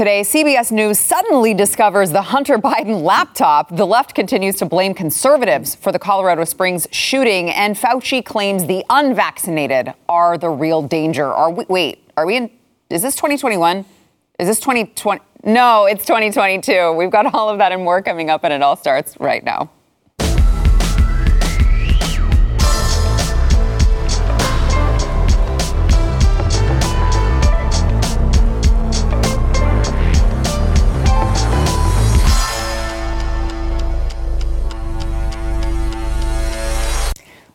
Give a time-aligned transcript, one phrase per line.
[0.00, 3.76] Today, CBS News suddenly discovers the Hunter Biden laptop.
[3.76, 8.82] The left continues to blame conservatives for the Colorado Springs shooting, and Fauci claims the
[8.88, 11.26] unvaccinated are the real danger.
[11.26, 12.50] Are we, wait, are we in,
[12.88, 13.84] is this 2021?
[14.38, 15.22] Is this 2020?
[15.44, 16.94] No, it's 2022.
[16.94, 19.68] We've got all of that and more coming up, and it all starts right now.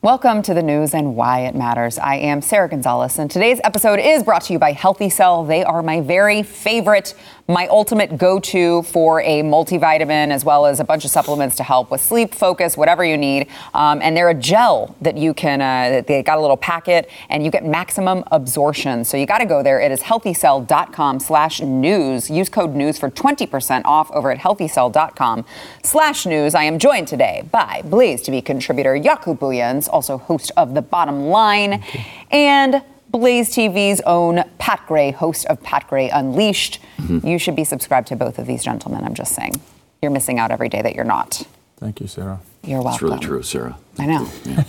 [0.05, 1.97] Welcome to the news and why it matters.
[1.97, 5.43] I am Sarah Gonzalez, and today's episode is brought to you by Healthy Cell.
[5.43, 7.15] They are my very favorite
[7.48, 11.63] my ultimate go to for a multivitamin, as well as a bunch of supplements to
[11.63, 13.48] help with sleep, focus, whatever you need.
[13.76, 17.45] Um, and they're a gel that you can, uh, they got a little packet and
[17.45, 19.05] you get maximum absorption.
[19.05, 19.80] So you got to go there.
[19.80, 22.31] It is healthycell.com slash news.
[22.31, 25.46] Use code news for 20% off over at healthycell.com
[25.84, 26.55] slash news.
[26.55, 31.27] I am joined today by Blaze TV contributor Jaco Booyens, also host of The Bottom
[31.27, 31.84] Line,
[32.32, 36.79] and Blaze TV's own Pat Gray, host of Pat Gray Unleashed.
[36.98, 37.25] Mm-hmm.
[37.25, 39.03] You should be subscribed to both of these gentlemen.
[39.03, 39.53] I'm just saying.
[40.01, 41.43] You're missing out every day that you're not.
[41.77, 42.39] Thank you, Sarah.
[42.63, 42.93] You're welcome.
[42.93, 43.77] It's really true, Sarah.
[43.99, 44.29] I know.
[44.43, 44.63] Yeah.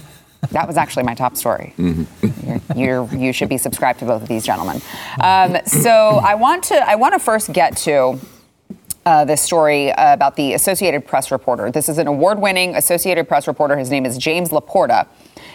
[0.51, 1.75] that was actually my top story.
[1.87, 2.77] Mm-hmm.
[2.77, 4.81] You're, you're, you should be subscribed to both of these gentlemen.
[5.21, 8.21] Um, so I want to I want to first get to
[9.05, 11.71] uh, this story uh, about the Associated Press reporter.
[11.71, 13.77] This is an award-winning Associated Press reporter.
[13.77, 15.07] His name is James LaPorta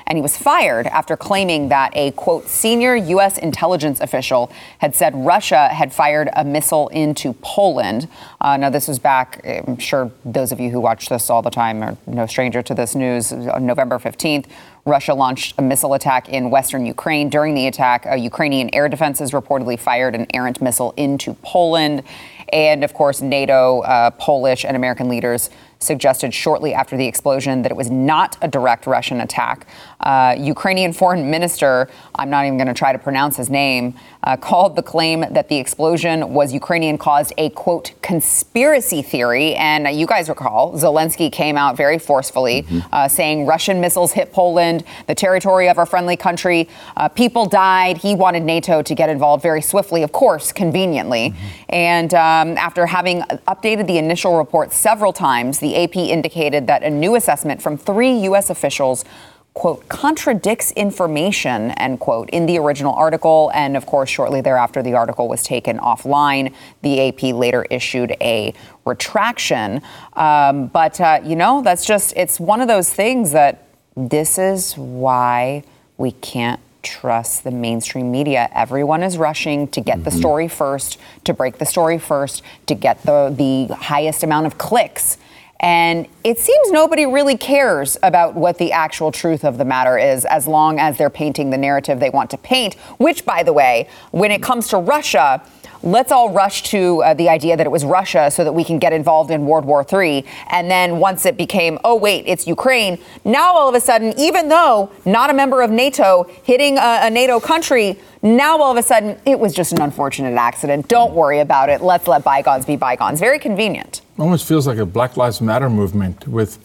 [0.08, 3.38] and he was fired after claiming that a quote senior U.S.
[3.38, 8.08] intelligence official had said Russia had fired a missile into Poland.
[8.40, 11.50] Uh, now, this was back, I'm sure those of you who watch this all the
[11.50, 13.32] time are no stranger to this news.
[13.32, 14.46] On November 15th,
[14.86, 17.30] Russia launched a missile attack in western Ukraine.
[17.30, 22.04] During the attack, Ukrainian air defenses reportedly fired an errant missile into Poland.
[22.52, 25.50] And of course, NATO, uh, Polish, and American leaders
[25.82, 29.68] suggested shortly after the explosion that it was not a direct Russian attack.
[30.00, 34.38] Uh, Ukrainian foreign minister, I'm not even going to try to pronounce his name, uh,
[34.38, 39.56] called the claim that the explosion was Ukrainian caused a quote conspiracy theory.
[39.56, 42.80] And uh, you guys recall, Zelensky came out very forcefully mm-hmm.
[42.92, 46.68] Uh, saying Russian missiles hit Poland, the territory of our friendly country.
[46.98, 47.98] Uh, people died.
[47.98, 51.30] He wanted NATO to get involved very swiftly, of course, conveniently.
[51.30, 51.64] Mm-hmm.
[51.70, 56.90] And um, after having updated the initial report several times, the AP indicated that a
[56.90, 58.50] new assessment from three U.S.
[58.50, 59.06] officials
[59.54, 63.52] quote, contradicts information, end quote, in the original article.
[63.54, 66.54] And of course, shortly thereafter, the article was taken offline.
[66.82, 68.54] The AP later issued a
[68.86, 69.82] retraction.
[70.14, 73.68] Um, but, uh, you know, that's just, it's one of those things that
[73.98, 75.64] this is why
[75.98, 78.50] we can't trust the mainstream media.
[78.54, 80.06] Everyone is rushing to get mm-hmm.
[80.06, 84.58] the story first, to break the story first, to get the, the highest amount of
[84.58, 85.18] clicks.
[85.62, 90.26] And it seems nobody really cares about what the actual truth of the matter is
[90.26, 93.88] as long as they're painting the narrative they want to paint, which, by the way,
[94.10, 95.44] when it comes to Russia,
[95.84, 98.80] let's all rush to uh, the idea that it was Russia so that we can
[98.80, 100.26] get involved in World War III.
[100.50, 104.50] And then once it became, oh, wait, it's Ukraine, now all of a sudden, even
[104.50, 108.84] though not a member of NATO, hitting a, a NATO country, now all of a
[108.84, 110.88] sudden it was just an unfortunate accident.
[110.88, 111.82] Don't worry about it.
[111.82, 113.20] Let's let bygones be bygones.
[113.20, 116.60] Very convenient almost feels like a Black Lives Matter movement with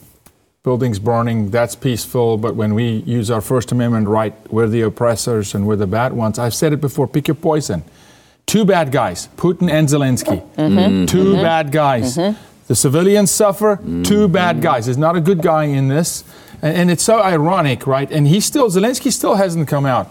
[0.63, 5.55] buildings burning, that's peaceful, but when we use our First Amendment right, we're the oppressors
[5.55, 6.39] and we're the bad ones.
[6.39, 7.85] I've said it before pick your poison.
[8.47, 10.41] Two bad guys, Putin and Zelensky.
[10.55, 11.07] Mm-hmm.
[11.07, 11.43] 2 mm-hmm.
[11.43, 12.17] bad guys.
[12.17, 12.43] Mm-hmm.
[12.69, 14.33] The civilians suffer, two mm-hmm.
[14.33, 14.87] bad guys.
[14.87, 16.25] There's not a good guy in this.
[16.63, 18.11] And, and it's so ironic, right?
[18.11, 20.11] And he still, Zelensky still hasn't come out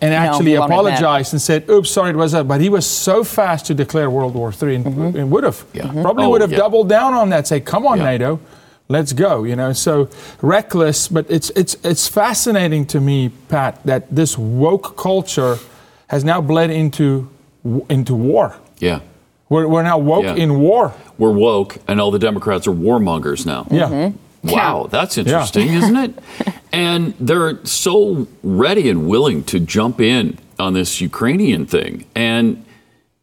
[0.00, 3.22] and actually no, apologized and said, "Oops, sorry, it was that." But he was so
[3.22, 5.16] fast to declare World War III, and, mm-hmm.
[5.18, 5.82] and would have yeah.
[5.82, 6.02] mm-hmm.
[6.02, 6.58] probably oh, would have yeah.
[6.58, 7.46] doubled down on that.
[7.46, 8.04] Say, "Come on, yeah.
[8.04, 8.40] NATO,
[8.88, 10.08] let's go." You know, so
[10.40, 11.08] reckless.
[11.08, 15.58] But it's it's it's fascinating to me, Pat, that this woke culture
[16.08, 17.28] has now bled into
[17.88, 18.56] into war.
[18.78, 19.00] Yeah.
[19.48, 20.94] We're, we're now woke in war.
[21.18, 23.66] We're woke, and all the Democrats are warmongers now.
[23.70, 23.88] Yeah.
[23.88, 24.16] Mm-hmm.
[24.42, 25.78] Wow, that's interesting, yeah.
[25.78, 26.18] isn't it?
[26.72, 32.06] And they're so ready and willing to jump in on this Ukrainian thing.
[32.14, 32.64] And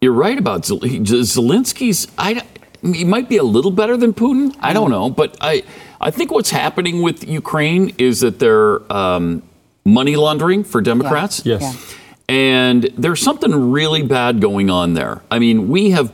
[0.01, 2.09] you're right about Zelensky's.
[2.17, 2.43] I,
[2.83, 4.53] he might be a little better than Putin.
[4.59, 5.63] I don't know, but I,
[6.01, 9.43] I think what's happening with Ukraine is that they're um,
[9.85, 11.45] money laundering for Democrats.
[11.45, 11.59] Yeah.
[11.59, 11.73] Yes.
[11.73, 12.06] Yeah.
[12.29, 15.23] And there's something really bad going on there.
[15.31, 16.11] I mean, we have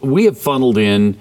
[0.00, 1.18] we have funneled in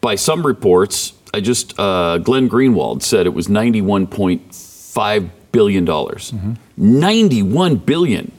[0.00, 6.30] by some reports I just uh, Glenn Greenwald said it was 91.5 billion dollars.
[6.30, 6.52] Mm-hmm.
[6.76, 8.30] 91 billion.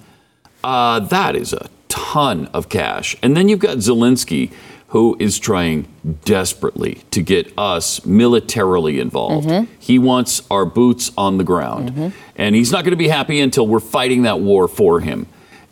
[0.64, 3.16] Uh, that is a ton ton of cash.
[3.24, 4.52] And then you've got Zelensky,
[4.90, 5.88] who is trying
[6.24, 9.48] desperately to get us militarily involved.
[9.48, 9.74] Mm-hmm.
[9.80, 11.92] He wants our boots on the ground.
[11.92, 12.18] Mm-hmm.
[12.36, 15.28] And he's not going to be happy until we're fighting that war for him.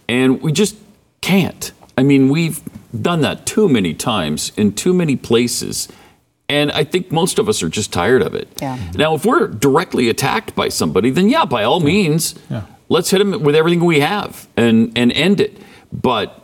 [0.09, 0.75] And we just
[1.21, 1.71] can't.
[1.97, 2.61] I mean, we've
[2.99, 5.87] done that too many times in too many places.
[6.49, 8.49] And I think most of us are just tired of it.
[8.61, 8.77] Yeah.
[8.95, 12.35] Now, if we're directly attacked by somebody, then yeah, by all means,
[12.89, 15.57] let's hit them with everything we have and, and end it.
[15.91, 16.42] But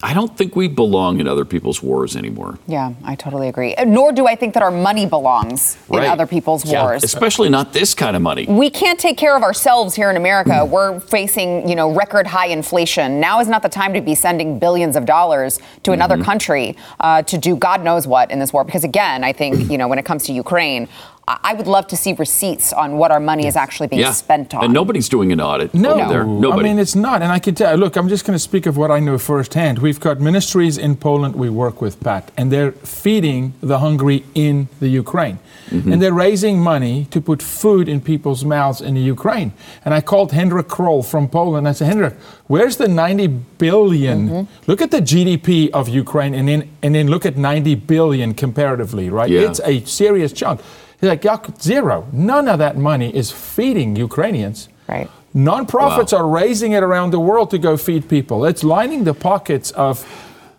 [0.00, 2.56] I don't think we belong in other people's wars anymore.
[2.68, 3.74] Yeah, I totally agree.
[3.74, 7.02] Uh, Nor do I think that our money belongs in other people's Yeah, wars.
[7.02, 8.46] especially not this kind of money.
[8.48, 10.64] we can't take care of ourselves here in America.
[10.70, 13.18] We're facing, you know, record high inflation.
[13.18, 16.24] Now is not the time to be sending billions of dollars to another Mm-hmm.
[16.24, 18.62] country uh, to do God knows what in this war.
[18.62, 20.88] Because again, I think, you know, when it comes to Ukraine,
[21.28, 24.12] I I would love to see receipts on what our money is actually being Yeah.
[24.12, 24.64] spent on.
[24.64, 26.24] And nobody's doing an audit No, over there.
[26.24, 26.60] Nobody.
[26.60, 27.22] I mean, it's not.
[27.22, 29.78] And I can tell, look, I'm just going to speak of what I know firsthand.
[29.78, 32.72] We've got ministries in Poland we work with, Pat, and they're
[33.02, 35.38] feeding the hungry in the Ukraine.
[35.70, 35.92] Mm-hmm.
[35.92, 39.50] And they're raising money to put food in people's mouths in the Ukraine.
[39.84, 41.66] And I called Hendrik Kroll from Poland.
[41.66, 42.14] I said, Hendrik,
[42.46, 43.26] where's the 90
[43.58, 44.18] billion?
[44.28, 44.70] Mm-hmm.
[44.70, 49.08] Look at the GDP of Ukraine and then, and then look at 90 billion comparatively,
[49.08, 49.30] right?
[49.30, 49.48] Yeah.
[49.48, 50.60] It's a serious chunk.
[51.00, 52.06] He's like, "Yeah, zero.
[52.12, 54.68] None of that money is feeding Ukrainians.
[54.88, 55.08] Right.
[55.34, 56.18] Nonprofits Wow.
[56.20, 58.44] are raising it around the world to go feed people.
[58.44, 60.04] It's lining the pockets of,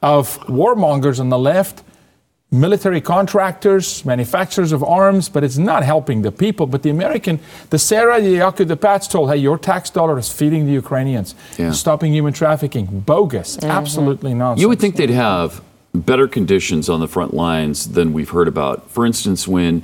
[0.02, 1.84] of warmongers on the left,
[2.52, 6.66] military contractors, manufacturers of arms, but it's not helping the people.
[6.68, 7.40] But the American,
[7.70, 11.36] the Sarah, the Jaco, the Pats told, hey, your tax dollar is feeding the Ukrainians,
[11.58, 11.72] Yeah.
[11.72, 12.86] stopping human trafficking.
[13.06, 13.58] Bogus.
[13.58, 13.70] Mm-hmm.
[13.72, 14.62] Absolutely nonsense.
[14.62, 15.62] You would think they'd have
[15.94, 18.90] better conditions on the front lines than we've heard about.
[18.90, 19.84] For instance, when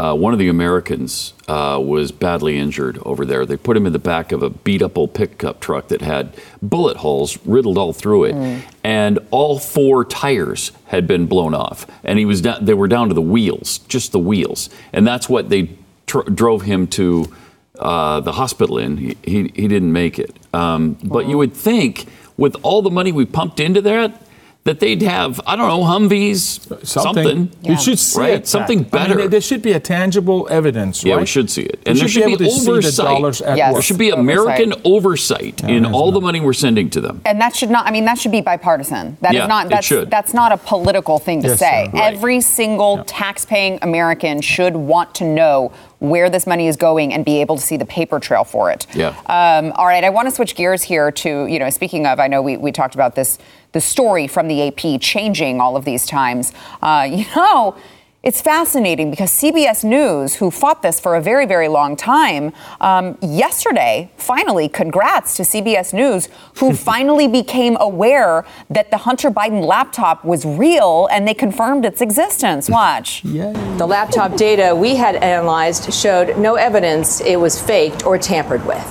[0.00, 3.92] uh, one of the Americans uh, was badly injured over there, they put him in
[3.92, 7.92] the back of a beat up old pickup truck that had bullet holes riddled all
[7.92, 12.74] through it, and all four tires had been blown off, and he was down, they
[12.74, 15.70] were down to the wheels, just the wheels, and that's what they
[16.06, 17.32] tr- drove him to.
[17.76, 18.96] Uh, the hospital in.
[18.98, 20.30] He, he, he didn't make it.
[20.54, 22.06] Um, but you would think
[22.36, 24.23] with all the money we pumped into that
[24.64, 28.30] that they'd have I don't know Humvees something, You should see right?
[28.30, 28.36] it.
[28.40, 28.48] Pat.
[28.48, 29.28] Something I mean, better.
[29.28, 31.20] there should be a tangible evidence, yeah, right?
[31.20, 33.56] we should see it, and there should should be be, able to see the oversight.
[33.58, 33.72] Yes.
[33.74, 34.20] There should be Oversight.
[34.20, 37.20] American oversight in there's all the money we're sending to them.
[37.26, 37.86] And that should not.
[37.86, 39.18] I mean, that should be bipartisan.
[39.20, 39.66] That is Yeah, not.
[39.66, 40.10] it That's should.
[40.10, 41.90] that's not a political thing to Yes, say.
[41.92, 42.14] Right.
[42.14, 47.40] Every single tax-paying American should want to know where this money is going and be
[47.40, 48.86] able to see the paper trail for it.
[48.94, 49.08] Yeah.
[49.26, 50.04] Um, all right.
[50.04, 51.68] I want to switch gears here to you know.
[51.70, 53.38] Speaking of, I know we we talked about this
[53.74, 56.52] the story from the AP changing all of these times.
[56.80, 57.76] Uh, you know.
[58.24, 63.18] It's fascinating because CBS News, who fought this for a very, very long time, um,
[63.20, 70.24] yesterday, finally, congrats to CBS News, who finally became aware that the Hunter Biden laptop
[70.24, 72.70] was real and they confirmed its existence.
[72.70, 73.22] Watch.
[73.76, 78.86] The laptop data we had analyzed showed no evidence it was faked or tampered with.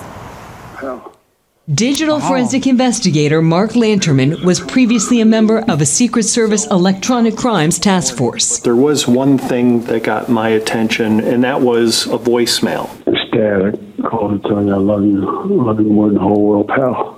[1.72, 7.80] Digital forensic investigator Mark Lanterman was previously a member of a Secret Service electronic crimes
[7.80, 8.60] task force.
[8.60, 12.90] There was one thing that got my attention, and that was a voicemail.
[13.08, 13.80] It's Dad.
[13.98, 15.22] I called to tell you I love you.
[15.64, 17.13] Love you more than the whole world, pal.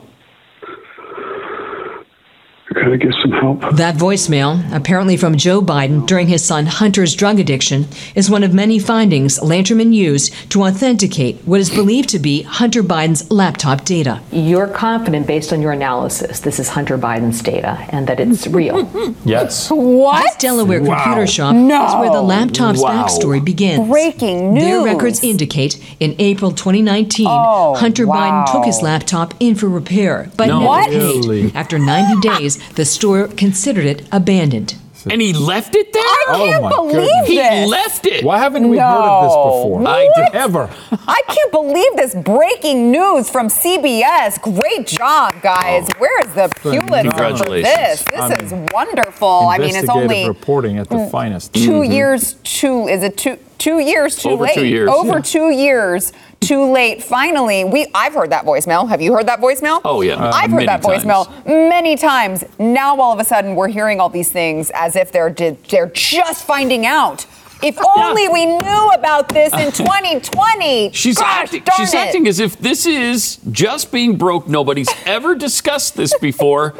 [2.76, 3.62] Could I get some help?
[3.78, 8.54] That voicemail, apparently from Joe Biden during his son Hunter's drug addiction, is one of
[8.54, 14.22] many findings Lanterman used to authenticate what is believed to be Hunter Biden's laptop data.
[14.30, 18.84] You're confident based on your analysis this is Hunter Biden's data and that it's real.
[19.26, 19.70] Yes.
[19.72, 20.38] What?
[20.40, 21.02] Delaware Wow.
[21.02, 21.88] Computer Shop No.
[21.88, 23.06] is where the laptop's Wow.
[23.06, 23.88] backstory begins.
[23.90, 24.64] Breaking news.
[24.64, 30.30] Their records indicate in April 2019, Oh, Hunter Biden took his laptop in for repair,
[30.38, 30.56] but No.
[30.60, 30.90] never What?
[30.90, 31.26] paid.
[31.26, 31.52] Really?
[31.56, 34.76] After 90 days, the store considered it abandoned.
[35.10, 36.02] And he left it there.
[36.02, 37.60] I oh can't my believe goodness.
[37.60, 38.24] he left it.
[38.24, 39.44] Why haven't we heard of this No.
[39.46, 39.88] before?
[39.88, 40.36] I What?
[40.36, 40.70] Ever.
[41.08, 44.42] I can't believe this breaking news from CBS.
[44.42, 45.88] Great job, guys.
[46.00, 48.02] Where is the Pulitzer for this?
[48.04, 49.48] This I is mean, wonderful.
[49.48, 51.12] I mean, it's only reporting at the mm.
[51.12, 51.54] finest.
[51.54, 51.92] 2 mm-hmm.
[51.92, 52.88] years too.
[52.88, 53.38] Is it two?
[53.58, 54.56] Two years too Over late.
[54.56, 54.90] two years.
[54.90, 55.22] Over Yeah.
[55.22, 56.12] two years
[56.48, 57.04] too late.
[57.04, 57.88] Finally, we.
[57.94, 58.88] I've heard that voicemail.
[58.88, 59.82] Have you heard that voicemail?
[59.86, 60.16] Oh, yeah.
[60.16, 62.44] Uh, I've heard that voicemail many times.
[62.60, 66.46] Now all of a sudden we're hearing all these things as if they're they're just
[66.46, 67.26] finding out.
[67.64, 69.72] If only we knew about this in
[70.20, 70.92] 2020.
[70.92, 71.64] She's Gosh, acting.
[71.78, 71.98] She's it.
[71.98, 74.48] acting as if this is just being broke.
[74.48, 76.76] Nobody's ever discussed this before,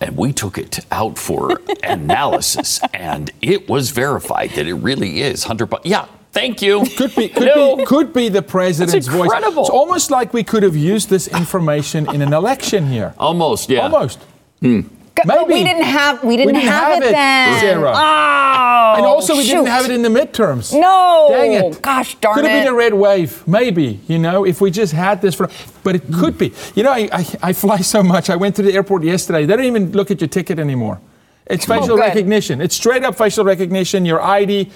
[0.00, 5.44] and we took it out for analysis, and it was verified that it really is
[5.44, 5.66] Hunter.
[5.66, 5.80] Biden.
[5.84, 6.84] Yeah, thank you.
[6.98, 7.76] Could be, could, No.
[7.76, 9.24] be, could be the president's voice.
[9.32, 9.62] incredible.
[9.62, 13.14] It's almost like we could have used this information in an election here.
[13.18, 13.80] Almost, yeah.
[13.88, 14.18] Almost.
[14.60, 14.80] Hmm.
[15.16, 17.60] G- But we didn't have we didn't, We didn't have, have it it, then.
[17.60, 17.92] Sarah.
[17.94, 20.78] Oh, And also, we didn't have it in the midterms.
[20.78, 21.28] No.
[21.30, 21.80] Dang it.
[21.80, 22.42] Gosh darn it.
[22.42, 25.48] could have been a red wave, maybe, you know, if we just had this for.
[25.82, 26.52] But it could be.
[26.74, 28.28] You know, I, I, I fly so much.
[28.28, 29.46] I went to the airport yesterday.
[29.46, 31.00] They don't even look at your ticket anymore.
[31.46, 32.60] It's oh, facial Oh, recognition.
[32.60, 34.70] It's straight up facial recognition, your ID.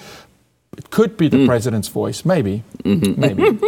[0.77, 1.47] It could be the Mm.
[1.47, 2.23] president's voice.
[2.23, 2.63] Maybe.
[2.85, 3.43] Maybe.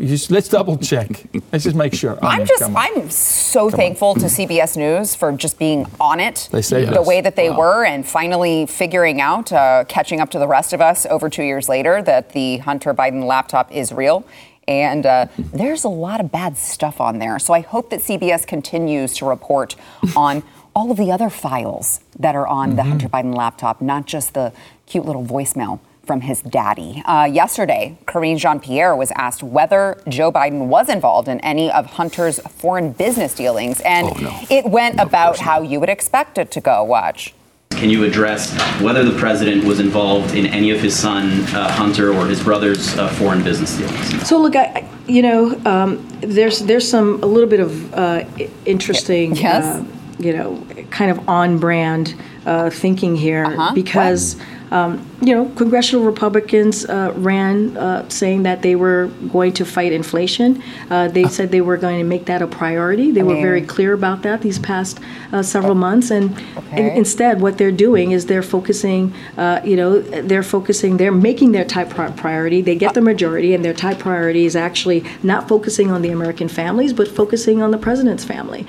[0.00, 1.08] You just, let's double check.
[1.52, 2.18] Let's just make sure.
[2.22, 2.62] I I'm just.
[2.74, 7.06] I'm so thankful to CBS News for just being on it They say the yes.
[7.06, 10.80] way that they were and finally figuring out, uh, catching up to the rest of
[10.80, 14.24] us over two years later, that the Hunter Biden laptop is real.
[14.66, 17.38] And uh, there's a lot of bad stuff on there.
[17.38, 19.74] So I hope that CBS continues to report
[20.16, 20.42] on
[20.76, 24.52] all of the other files that are on the Hunter Biden laptop, not just the
[24.86, 27.02] cute little voicemail from his daddy.
[27.04, 31.84] Uh, yesterday, Karine Jean Pierre was asked whether Joe Biden was involved in any of
[31.86, 34.32] Hunter's foreign business dealings, and Oh, no.
[34.50, 36.82] it went about how you would expect it to go.
[36.82, 37.34] Watch.
[37.70, 42.12] Can you address whether the president was involved in any of his son uh, Hunter
[42.12, 44.26] or his brother's uh, foreign business dealings?
[44.26, 48.24] So look, I, I- you know, um, there's there's some a little bit of uh,
[48.66, 49.64] interesting, Yes.
[49.64, 49.84] uh,
[50.18, 52.14] you know, kind of on brand
[52.46, 53.74] uh, thinking here Uh-huh.
[53.74, 54.36] because.
[54.70, 59.92] Um, you know, congressional Republicans uh, ran uh, saying that they were going to fight
[59.92, 60.62] inflation.
[60.90, 63.10] Uh, they said they were going to make that a priority.
[63.10, 65.00] They were mean- very clear about that these past
[65.32, 66.10] uh, several months.
[66.10, 66.96] And, and Okay.
[66.96, 71.64] instead, what they're doing is they're focusing, uh, you know, they're focusing, they're making their
[71.64, 72.60] top pri- priority.
[72.60, 76.48] They get the majority, and their top priority is actually not focusing on the American
[76.48, 78.66] families, but focusing on the president's family.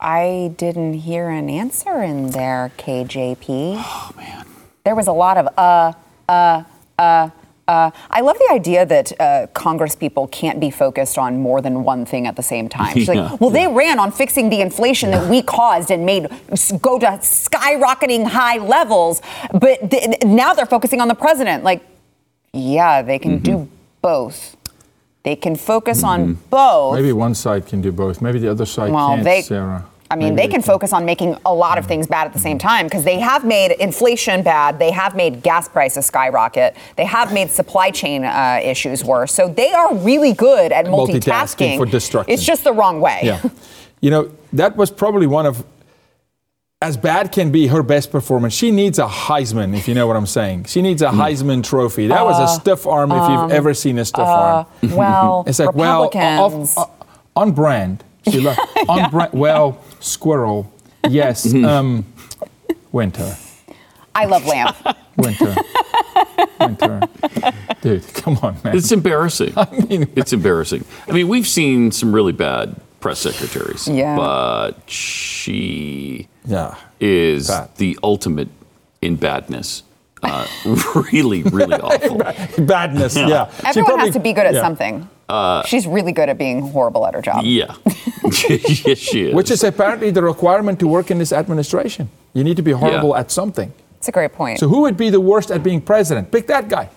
[0.00, 3.76] I didn't hear an answer in there, KJP.
[3.78, 4.43] Oh, man.
[4.84, 5.92] There was a lot of uh,
[6.28, 6.62] uh,
[6.98, 7.30] uh,
[7.66, 7.90] uh.
[8.10, 12.04] I love the idea that uh, Congress people can't be focused on more than one
[12.04, 12.92] thing at the same time.
[12.92, 13.30] She's Yeah.
[13.30, 16.28] like, well, they ran on fixing the inflation that we caused and made
[16.82, 19.22] go to skyrocketing high levels,
[19.58, 21.64] but th- now they're focusing on the president.
[21.64, 21.82] Like,
[22.52, 23.66] yeah, they can do
[24.02, 24.54] both.
[25.22, 26.96] They can focus on both.
[26.96, 28.20] Maybe one side can do both.
[28.20, 29.86] Maybe the other side Well, can't, they, Sarah.
[30.14, 32.38] I mean, Maybe they can focus on making a lot of things bad at the
[32.38, 34.78] same time because they have made inflation bad.
[34.78, 36.76] They have made gas prices skyrocket.
[36.94, 39.34] They have made supply chain uh, issues worse.
[39.34, 41.20] So they are really good at multitasking.
[41.22, 42.32] Multitasking for destruction.
[42.32, 43.22] It's just the wrong way.
[43.24, 43.42] Yeah.
[44.00, 45.64] you know, that was probably one of,
[46.80, 48.54] as bad can be, her best performance.
[48.54, 50.66] She needs a Heisman, if you know what I'm saying.
[50.66, 51.20] She needs a Hmm.
[51.22, 52.06] Heisman trophy.
[52.06, 54.66] That was a stiff arm if um, you've ever seen a stiff arm.
[54.82, 56.86] Well, It's like, well, off, uh,
[57.34, 58.04] on brand.
[58.30, 58.54] She lo-
[58.88, 59.32] on brand.
[59.32, 60.72] Well, squirrel.
[61.08, 61.52] Yes.
[61.64, 62.04] Um,
[62.92, 63.36] winter.
[64.14, 64.76] I love Lamp.
[65.16, 65.54] Winter.
[66.60, 67.00] winter.
[67.82, 68.76] Dude, come on, man.
[68.76, 69.52] It's embarrassing.
[69.56, 70.84] I mean- it's embarrassing.
[71.08, 73.86] I mean, we've seen some really bad press secretaries.
[73.88, 74.16] Yeah.
[74.16, 76.76] But she yeah.
[77.00, 77.76] is Bad.
[77.76, 78.48] the ultimate
[79.02, 79.82] in badness.
[80.22, 80.46] Uh,
[81.12, 82.18] really, really awful.
[82.64, 83.16] Badness.
[83.16, 83.50] Yeah.
[83.50, 84.62] She Everyone probably- has to be good at yeah.
[84.62, 85.08] something.
[85.28, 87.44] Uh, She's really good at being horrible at her job.
[87.44, 87.74] Yeah.
[88.48, 89.34] yes, she is.
[89.34, 92.10] Which is apparently the requirement to work in this administration.
[92.32, 93.20] You need to be horrible Yeah.
[93.20, 93.72] at something.
[93.98, 94.58] It's a great point.
[94.58, 96.30] So who would be the worst at being president?
[96.30, 96.90] Pick that guy.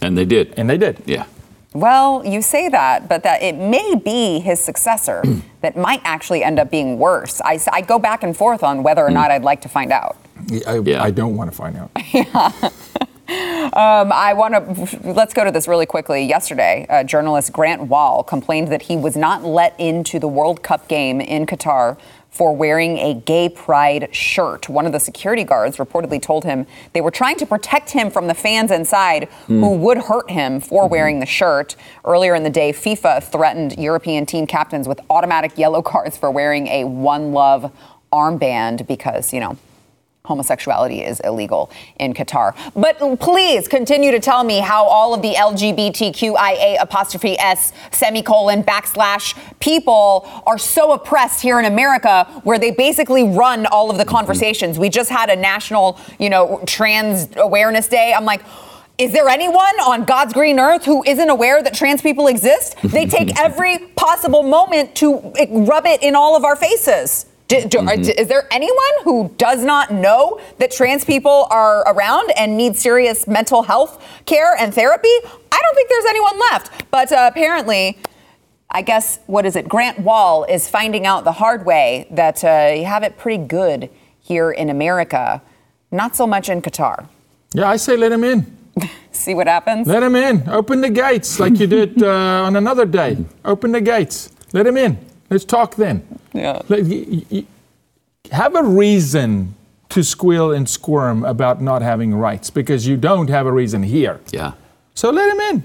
[0.00, 0.54] and they did.
[0.56, 1.02] And they did.
[1.06, 1.26] yeah.
[1.74, 5.22] Well, you say that, but that it may be his successor
[5.62, 7.40] that might actually end up being worse.
[7.44, 9.14] I, I go back and forth on whether or mm.
[9.14, 10.16] not I'd like to find out.
[10.66, 11.02] I, Yeah.
[11.02, 11.90] I don't want to find out.
[13.28, 16.24] Um, I want to let's go to this really quickly.
[16.24, 20.88] Yesterday, uh, journalist Grant Wahl complained that he was not let into the World Cup
[20.88, 21.96] game in Qatar
[22.32, 24.68] for wearing a gay pride shirt.
[24.68, 28.26] One of the security guards reportedly told him they were trying to protect him from
[28.26, 31.76] the fans inside who would hurt him for wearing the shirt.
[32.04, 36.68] Earlier in the day, FIFA threatened European team captains with automatic yellow cards for wearing
[36.68, 37.70] a One Love
[38.10, 39.58] armband because, you know,
[40.24, 42.54] homosexuality is illegal in Qatar.
[42.76, 49.36] But please continue to tell me how all of the LGBTQIA apostrophe S semicolon backslash
[49.58, 54.14] people are so oppressed here in America where they basically run all of the mm-hmm.
[54.14, 54.78] conversations.
[54.78, 58.14] We just had a national, you know, trans awareness day.
[58.16, 58.42] I'm like,
[58.98, 62.76] is there anyone on God's green earth who isn't aware that trans people exist?
[62.84, 67.26] They take every possible moment to rub it in all of our faces.
[67.48, 72.30] Do, do, are- is there anyone who does not know that trans people are around
[72.36, 75.08] and need serious mental health care and therapy?
[75.52, 76.90] I don't think there's anyone left.
[76.90, 77.98] But uh, apparently,
[78.70, 79.68] I guess, what is it?
[79.68, 83.90] Grant Wahl is finding out the hard way that uh, you have it pretty good
[84.20, 85.42] here in America,
[85.90, 87.06] not so much in Qatar.
[87.54, 88.56] Yeah, I say let him in.
[89.12, 89.86] See what happens?
[89.86, 90.48] Let him in.
[90.48, 92.08] Open the gates like you did uh,
[92.46, 93.18] on another day.
[93.44, 94.30] Open the gates.
[94.54, 94.96] Let him in.
[95.28, 96.02] Let's talk then.
[96.34, 96.60] Yeah.
[96.68, 97.44] Let- y- y- y-
[98.30, 99.54] have a reason
[99.90, 104.20] to squeal and squirm about not having rights because you don't have a reason here.
[104.32, 104.52] Yeah.
[104.94, 105.64] So let him in.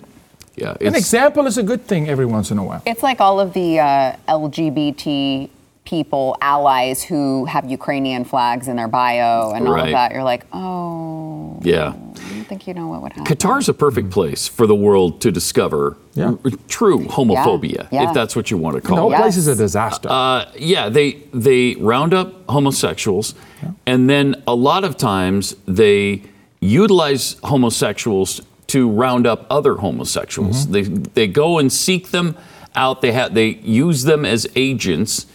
[0.55, 0.75] Yeah.
[0.81, 2.81] An example is a good thing every once in a while.
[2.85, 5.49] It's like all of the uh, LGBT
[5.85, 10.11] people, allies who have Ukrainian flags in their bio and all of that.
[10.11, 11.26] You're like, oh,
[11.61, 11.89] yeah.
[11.89, 13.35] I don't think you know what would happen.
[13.35, 16.33] Qatar's a perfect place for the world to discover Yeah.
[16.43, 18.07] r- true homophobia, Yeah.
[18.09, 19.17] if that's what you want to The call whole it.
[19.17, 20.09] place is a disaster.
[20.09, 23.33] Uh, yeah, they they round up homosexuals,
[23.85, 26.23] and then a lot of times they
[26.59, 30.65] utilize homosexuals to round up other homosexuals.
[30.67, 30.71] Mm-hmm.
[30.73, 30.81] They
[31.13, 32.35] they go and seek them
[32.75, 33.01] out.
[33.01, 35.25] They have they use them as agents.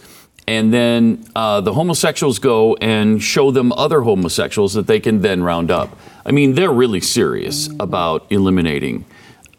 [0.45, 5.41] And then uh, the homosexuals go and show them other homosexuals that they can then
[5.41, 5.97] round up.
[6.25, 9.05] I mean, they're really serious about eliminating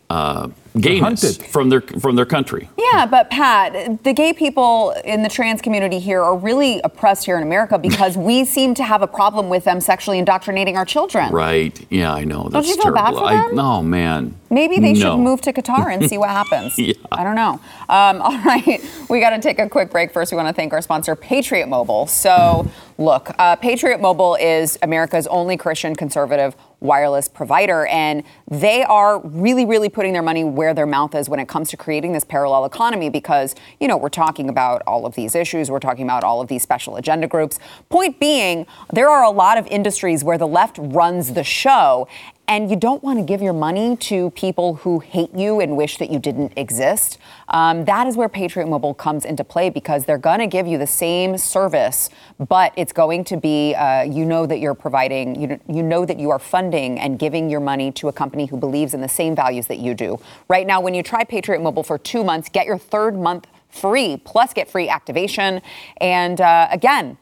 [0.09, 0.49] uh,
[0.81, 1.47] gayness hunted.
[1.51, 2.69] from their from their country.
[2.77, 7.37] Yeah, but Pat, the gay people in the trans community here are really oppressed here
[7.37, 11.33] in America because we seem to have a problem with them sexually indoctrinating our children.
[11.33, 11.79] Right.
[11.91, 12.49] Yeah, I know.
[12.49, 13.19] That's you feel bad terrible.
[13.21, 13.55] for I, them?
[13.57, 14.35] no, man.
[14.51, 14.99] Maybe they No.
[15.15, 16.79] should move to Qatar and see what happens.
[16.79, 16.95] Yeah.
[17.11, 17.61] I don't know.
[17.89, 20.13] Um, all right, we got to take a quick break.
[20.13, 22.07] First, we want to thank our sponsor, Patriot Mobile.
[22.07, 26.55] So, look, uh, Patriot Mobile is America's only Christian conservative
[26.85, 31.41] wireless provider, and they are really, really putting their money where their mouth is when
[31.41, 35.15] it comes to creating this parallel economy because, you know, we're talking about all of
[35.15, 37.59] these issues, we're talking about all of these special agenda groups.
[37.89, 42.07] Point being, there are a lot of industries where the left runs the show,
[42.47, 45.97] and you don't want to give your money to people who hate you and wish
[45.99, 47.19] that you didn't exist.
[47.49, 50.77] Um, that is where Patriot Mobile comes into play because they're going to give you
[50.77, 55.61] the same service, but it's going to be, uh, you know, that you're providing, you,
[55.69, 58.93] you know, that you are funding and giving your money to a company who believes
[58.93, 60.21] in the same values that you do.
[60.49, 64.17] Right now, when you try Patriot Mobile for two months, get your third month free,
[64.19, 65.61] plus get free activation.
[66.01, 67.19] And uh, again,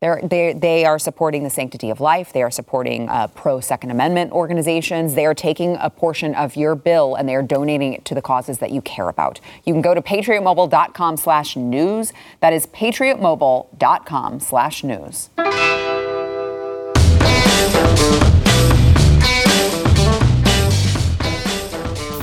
[0.00, 2.32] they're, they, they are supporting the sanctity of life.
[2.32, 5.14] They are supporting uh, pro Second Amendment organizations.
[5.14, 8.22] They are taking a portion of your bill and they are donating it to the
[8.22, 9.40] causes that you care about.
[9.64, 12.12] You can go to patriotmobile.com slash news.
[12.40, 15.30] That is patriotmobile.com slash news.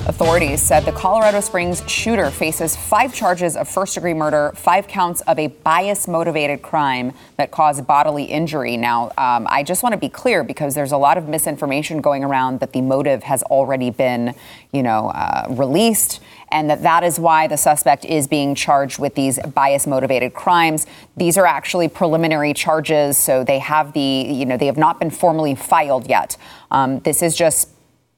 [0.07, 5.19] Authorities said the Colorado Springs shooter faces five charges of first degree murder, five counts
[5.21, 8.77] of a bias motivated crime that caused bodily injury.
[8.77, 12.23] Now, um, I just want to be clear because there's a lot of misinformation going
[12.23, 14.33] around that the motive has already been,
[14.71, 16.21] you know, uh, released
[16.53, 20.87] and that that is why the suspect is being charged with these bias motivated crimes.
[21.17, 25.09] These are actually preliminary charges, so they have the, you know, they have not been
[25.09, 26.37] formally filed yet.
[26.71, 27.67] Um, this is just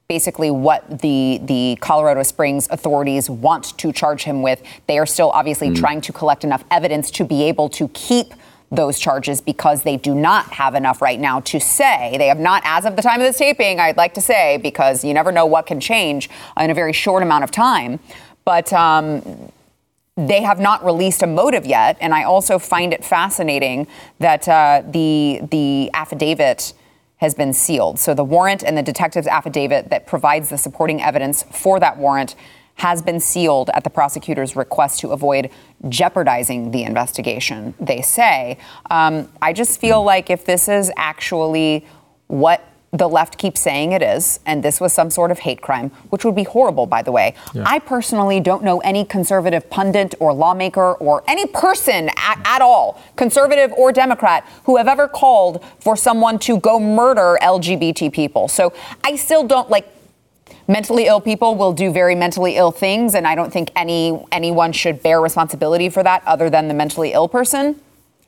[0.10, 4.60] basically what the the Colorado Springs authorities want to charge him with.
[4.88, 8.34] They are still obviously trying to collect enough evidence to be able to keep
[8.72, 12.64] those charges because they do not have enough right now to say they have not
[12.66, 15.44] as of the time of this taping i'd like to say because you never know
[15.44, 18.00] what can change in a very short amount of time
[18.46, 19.52] but um,
[20.28, 23.88] they have not released a motive yet, and I also find it fascinating
[24.20, 26.74] that uh, the the affidavit
[27.20, 28.00] has been sealed.
[28.00, 32.36] So the warrant and the detective's affidavit that provides the supporting evidence for that warrant
[32.76, 35.50] has been sealed at the prosecutor's request to avoid
[35.90, 37.74] jeopardizing the investigation.
[37.80, 38.58] They say.
[38.90, 41.86] Um, I just feel like if this is actually
[42.28, 45.90] what the left keeps saying it is, and this was some sort of hate crime,
[46.10, 47.36] which would be horrible, by the way.
[47.66, 53.00] I personally don't know any conservative pundit or lawmaker or any person at, at all,
[53.16, 58.48] conservative or Democrat, who have ever called for someone to go murder LGBT people.
[58.48, 58.74] So
[59.04, 59.88] I still don't like.
[60.68, 64.72] Mentally ill people will do very mentally ill things, and I don't think any anyone
[64.72, 67.80] should bear responsibility for that other than the mentally ill person.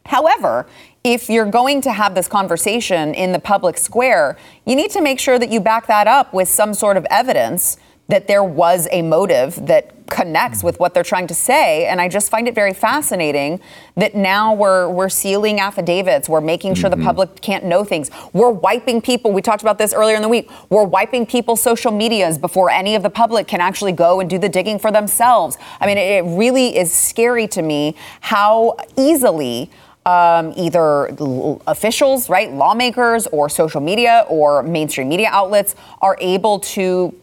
[0.06, 0.68] However,
[1.04, 5.20] if you're going to have this conversation in the public square, you need to make
[5.20, 9.02] sure that you back that up with some sort of evidence that there was a
[9.02, 10.68] motive that connects hmm.
[10.68, 11.88] with what they're trying to say.
[11.88, 13.62] And I just find it very fascinating
[13.96, 17.06] that now we're we're sealing affidavits, we're making sure the mm-hmm.
[17.06, 18.12] public can't know things.
[18.34, 19.32] We're wiping people.
[19.32, 20.52] We talked about this earlier in the week.
[20.70, 24.38] We're wiping people's social medias before any of the public can actually go and do
[24.38, 25.58] the digging for themselves.
[25.80, 29.72] I mean, it really is scary to me how easily
[30.06, 36.60] um, either l- officials, right, lawmakers, or social media or mainstream media outlets are able
[36.60, 37.14] to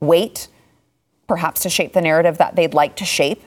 [0.00, 0.48] wait,
[1.26, 3.42] perhaps to shape the narrative that they'd like to shape.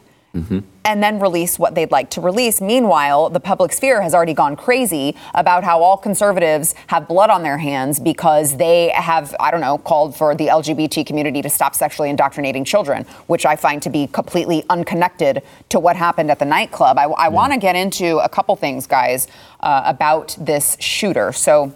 [0.86, 2.62] And then release what they'd like to release.
[2.62, 7.42] Meanwhile, the public sphere has already gone crazy about how all conservatives have blood on
[7.42, 11.74] their hands because they have, I don't know, called for the LGBT community to stop
[11.74, 16.46] sexually indoctrinating children, which I find to be completely unconnected to what happened at the
[16.46, 16.98] nightclub.
[16.98, 19.28] I, I want to get into a couple things, guys,
[19.62, 21.32] uh, about this shooter.
[21.32, 21.74] So,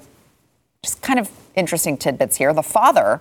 [0.83, 2.53] just kind of interesting tidbits here.
[2.53, 3.19] The father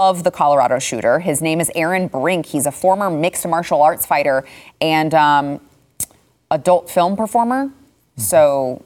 [0.00, 2.46] of the Colorado shooter, his name is Aaron Brink.
[2.46, 4.46] He's a former mixed martial arts fighter
[4.80, 5.60] and um,
[6.50, 7.70] adult film performer.
[8.16, 8.82] So,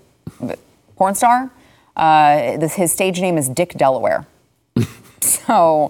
[0.97, 1.53] porn star.
[1.97, 4.27] Uh, this, his stage name is Dick Delaware.
[5.21, 5.89] so,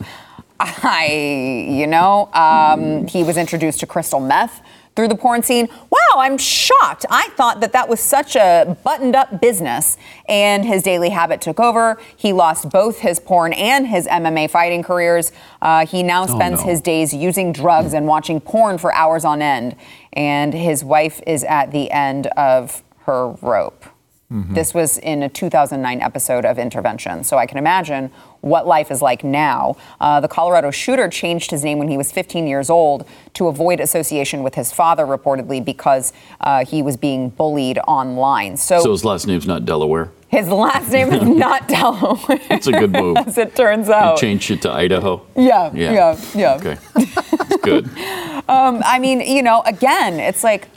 [0.61, 4.61] I, you know, um, he was introduced to crystal meth
[4.97, 5.69] through the porn scene.
[5.91, 7.05] Wow, I'm shocked.
[7.11, 9.97] I thought that that was such a buttoned up business,
[10.29, 11.99] and his daily habit took over.
[12.17, 15.33] He lost both his porn and his MMA fighting careers.
[15.61, 16.71] Uh, he now spends no.
[16.71, 19.77] his days using drugs and watching porn for hours on end,
[20.13, 23.85] and his wife is at the end of her rope.
[24.31, 28.11] This was in a 2009 episode of Intervention, so I can imagine
[28.41, 29.77] what life is like now.
[30.01, 33.79] Uh, the Colorado shooter changed his name when he was 15 years old to avoid
[33.79, 38.57] association with his father, reportedly because uh, he was being bullied online.
[38.57, 40.11] So, So his last name's not Delaware.
[40.29, 43.17] his last name is not Delaware, It's a good move.
[43.27, 44.17] as it turns You out.
[44.19, 45.25] changed it to Idaho.
[45.37, 45.93] Yeah, Yeah.
[45.93, 46.55] yeah, yeah.
[46.57, 46.77] Okay.
[46.97, 47.89] It's good.
[48.47, 50.69] Um, I mean, you know, again, it's like,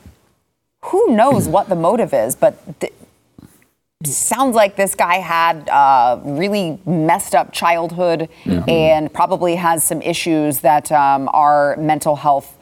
[0.85, 2.93] who knows what the motive is, but th-
[4.05, 8.29] sounds like this guy had a really messed up childhood
[8.67, 12.57] and probably has some issues that um, our mental health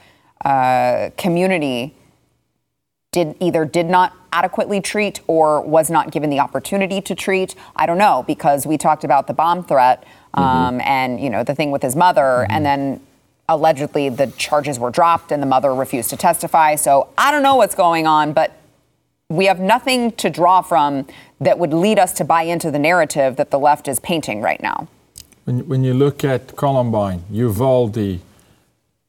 [0.46, 1.94] uh, community
[3.12, 7.56] did either did not adequately treat or was not given the opportunity to treat.
[7.76, 11.56] I don't know because we talked about the bomb threat um, and you know the
[11.56, 13.02] thing with his mother, and then
[13.48, 16.76] allegedly the charges were dropped and the mother refused to testify.
[16.76, 18.52] So I don't know what's going on, but
[19.30, 21.08] we have nothing to draw from
[21.40, 24.62] that would lead us to buy into the narrative that the left is painting right
[24.62, 24.88] now.
[25.46, 28.20] When, when you look at Columbine, Uvalde,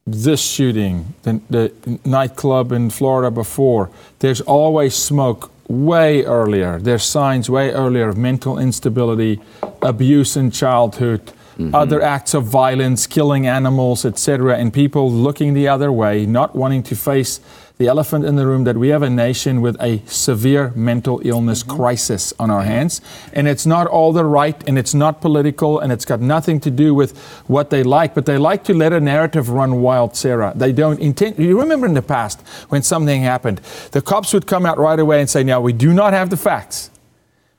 [0.06, 6.78] this shooting, the, the nightclub in Florida before, there's always smoke way earlier.
[6.78, 9.40] There's signs way earlier of mental instability,
[9.82, 11.74] abuse in childhood, mm-hmm.
[11.74, 16.82] other acts of violence, killing animals, etc., and people looking the other way, not wanting
[16.84, 17.40] to face
[17.78, 21.62] the elephant in the room that we have a nation with a severe mental illness
[21.62, 21.76] mm-hmm.
[21.76, 23.02] crisis on our hands.
[23.34, 26.70] And it's not all the right and it's not political and it's got nothing to
[26.70, 30.52] do with what they like, but they like to let a narrative run wild, Sarah.
[30.56, 31.38] They don't intend.
[31.38, 33.58] You remember in the past when something happened,
[33.92, 36.36] the cops would come out right away and say, Now, we do not have the
[36.36, 36.90] facts.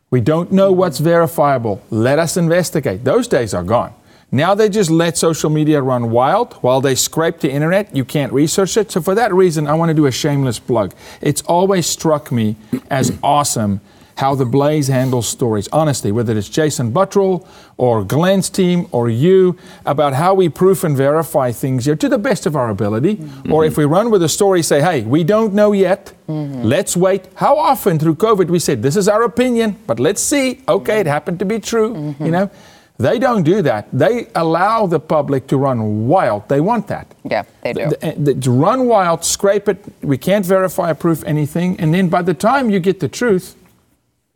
[0.10, 1.84] We don't know what's verifiable.
[1.92, 3.04] Let us investigate.
[3.04, 3.94] Those days are gone.
[4.32, 7.96] Now they just let social media run wild while they scrape the internet.
[7.96, 8.92] You can't research it.
[8.92, 10.94] So, for that reason, I want to do a shameless plug.
[11.22, 12.58] It's always struck me
[12.90, 13.80] as awesome
[14.18, 15.68] how the Blaze handles stories.
[15.72, 20.98] Honestly, whether it's Jason Buttrill or Glenn's team or you, about how we proof and
[20.98, 23.18] verify things here to the best of our ability.
[23.18, 23.54] Mm-hmm.
[23.54, 26.14] Or if we run with a story, say, hey, we don't know yet.
[26.28, 26.64] Mm-hmm.
[26.64, 27.28] Let's wait.
[27.36, 30.62] How often through COVID we said, this is our opinion, but let's see.
[30.68, 31.10] Okay, it mm-hmm.
[31.10, 32.16] happened to be true.
[32.20, 32.52] You know?
[33.00, 33.88] They don't do that.
[33.94, 36.50] They allow the public to run wild.
[36.50, 37.06] They want that.
[37.24, 37.90] Yeah, they do.
[37.90, 39.78] The- the- to run wild, scrape it.
[40.02, 41.80] We can't verify or proof anything.
[41.80, 43.56] And then by the time you get the truth,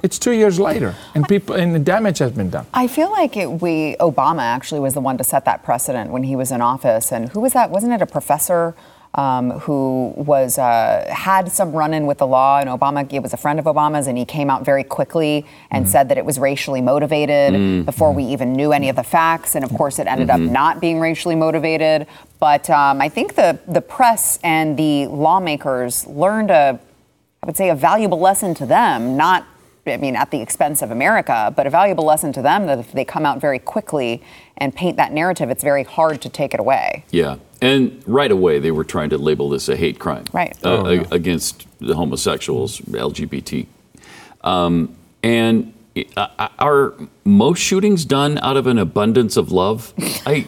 [0.04, 2.65] it's two years later, and people and the damage has been done.
[2.74, 6.24] I feel like it, we Obama actually was the one to set that precedent when
[6.24, 7.12] he was in office.
[7.12, 7.69] And who was that?
[7.69, 8.74] Wasn't it a professor
[9.13, 12.60] um, who was uh, had some run-in with the law?
[12.60, 15.88] And Obama, it was a friend of Obama's, and he came out very quickly and
[15.88, 19.56] said that it was racially motivated before we even knew any of the facts.
[19.56, 22.08] And of course, it ended up not being racially motivated.
[22.39, 26.80] But um, I think the the press and the lawmakers learned a
[27.43, 29.47] I would say a valuable lesson to them, not,
[29.88, 32.91] I mean, at the expense of America, but a valuable lesson to them that if
[32.91, 34.21] they come out very quickly
[34.58, 37.04] and paint that narrative, it's very hard to take it away.
[37.10, 37.38] Yeah.
[37.62, 40.58] And right away, they were trying to label this a hate crime Right.
[40.63, 41.04] uh, Oh, yeah.
[41.12, 43.67] a- against the homosexuals, LGBT.
[44.43, 45.74] Um, and
[46.17, 46.93] uh, are
[47.24, 49.93] most shootings done out of an abundance of love?
[50.26, 50.47] I,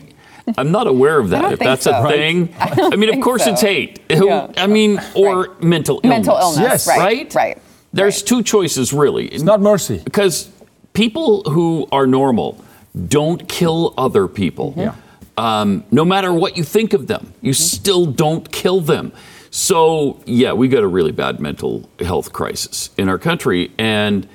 [0.57, 1.53] I'm not aware of that.
[1.53, 1.91] if that's so.
[2.03, 3.51] a thing, I I mean, of course, so.
[3.51, 3.99] it's hate.
[4.09, 4.51] Yeah.
[4.57, 6.09] I mean, or mental illness.
[6.25, 6.87] Mental illness, Yes.
[6.87, 6.99] right?
[6.99, 7.35] Right?
[7.35, 7.57] Right.
[7.93, 9.27] There's two choices, really.
[9.27, 10.01] It's not mercy.
[10.03, 10.49] because
[10.93, 12.63] people who are normal
[13.07, 14.73] don't kill other people.
[14.75, 14.95] Yeah.
[15.37, 19.11] Um, no matter what you think of them, you still don't kill them.
[19.49, 24.27] So yeah, we got a really bad mental health crisis in our country, and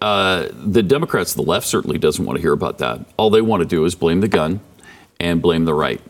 [0.00, 3.06] uh, the Democrats, the left, certainly doesn't want to hear about that.
[3.16, 4.60] All they want to do is blame the gun
[5.18, 6.00] and blame the right.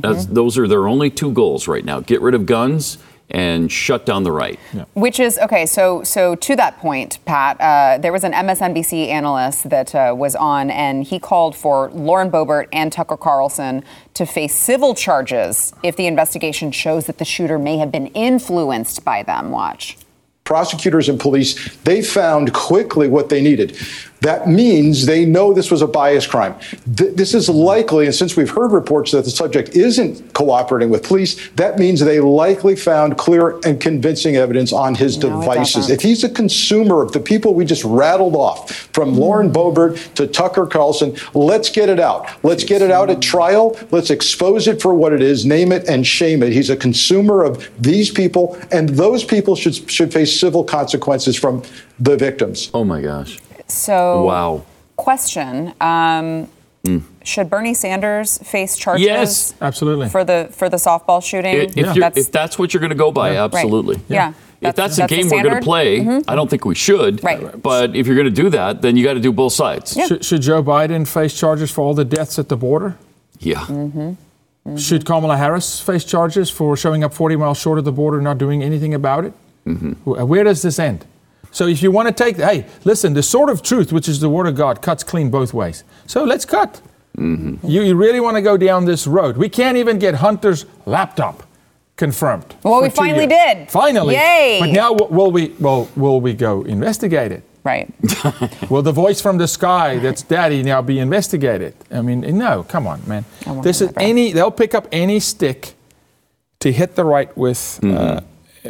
[0.00, 2.98] That's, those are their only two goals right now: get rid of guns
[3.30, 4.58] and shut down the right.
[4.94, 5.66] Which is okay.
[5.66, 10.36] So, so to that point, Pat, uh, there was an MSNBC analyst that uh, was
[10.36, 13.82] on, and he called for Lauren Boebert and Tucker Carlson
[14.14, 19.04] to face civil charges if the investigation shows that the shooter may have been influenced
[19.04, 19.50] by them.
[19.50, 19.96] Watch.
[20.44, 23.76] prosecutors and police, they found quickly what they needed.
[24.24, 26.54] That means they know this was a bias crime.
[26.96, 31.02] Th- this is likely, and since we've heard reports that the subject isn't cooperating with
[31.02, 35.90] police, that means they likely found clear and convincing evidence on his No, devices.
[35.90, 40.26] If he's a consumer of the people we just rattled off, from Lauren Boebert to
[40.26, 42.28] Tucker Carlson, let's get it out.
[42.42, 43.76] Let's get it out at trial.
[43.90, 46.52] Let's expose it for what it is, name it and shame it.
[46.52, 51.62] He's a consumer of these people, and those people should should face civil consequences from
[51.98, 52.70] the victims.
[52.72, 53.38] Oh my gosh.
[53.74, 54.62] So, Wow.
[54.96, 56.48] question: um,
[57.24, 59.04] Should Bernie Sanders face charges?
[59.04, 59.54] Yes.
[59.60, 60.08] Absolutely.
[60.08, 61.54] For the for the softball shooting.
[61.56, 63.36] If, if, you're, if that's what you're going to go by, Right.
[63.38, 64.00] absolutely.
[64.08, 64.32] Yeah.
[64.60, 65.64] If That's- that's, the that's the game we're going to standard.
[65.64, 66.24] play, Mhm.
[66.28, 67.22] I don't think we should.
[67.22, 67.60] Right.
[67.62, 69.92] But if you're going to do that, then you got to do both sides.
[69.92, 72.96] Should, should Joe Biden face charges for all the deaths at the border?
[73.40, 73.60] Yeah.
[73.66, 74.76] Mm-hmm.
[74.76, 78.24] Should Kamala Harris face charges for showing up 40 miles short of the border and
[78.24, 79.32] not doing anything about it?
[80.04, 81.04] Wh- Where does this end?
[81.54, 84.28] So if you want to take, hey, listen, the sword of truth, which is the
[84.28, 85.84] word of God, cuts clean both ways.
[86.06, 86.82] So let's cut.
[87.16, 89.36] You, you really want to go down this road?
[89.36, 91.44] We can't even get Hunter's laptop
[91.96, 92.56] confirmed.
[92.64, 93.54] Well, we finally years.
[93.56, 93.70] did.
[93.70, 94.16] Finally.
[94.16, 94.58] Yay.
[94.60, 95.54] But now, will we?
[95.60, 97.44] Well, will we go investigate it?
[97.62, 97.88] Right.
[98.70, 101.74] Will the voice from the sky that's daddy now be investigated?
[101.90, 103.24] I mean, no, come on, man.
[103.62, 105.72] This is any, they'll pick up any stick
[106.60, 108.20] to hit the right with, uh,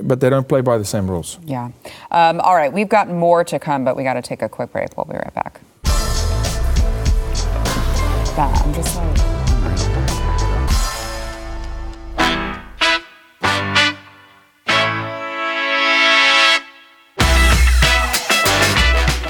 [0.02, 1.38] but they don't play by the same rules.
[1.44, 1.70] Yeah.
[2.10, 4.72] Um, all right, we've got more to come, but we got to take a quick
[4.72, 4.96] break.
[4.96, 5.60] We'll be right back.
[8.36, 9.33] That, I'm just like.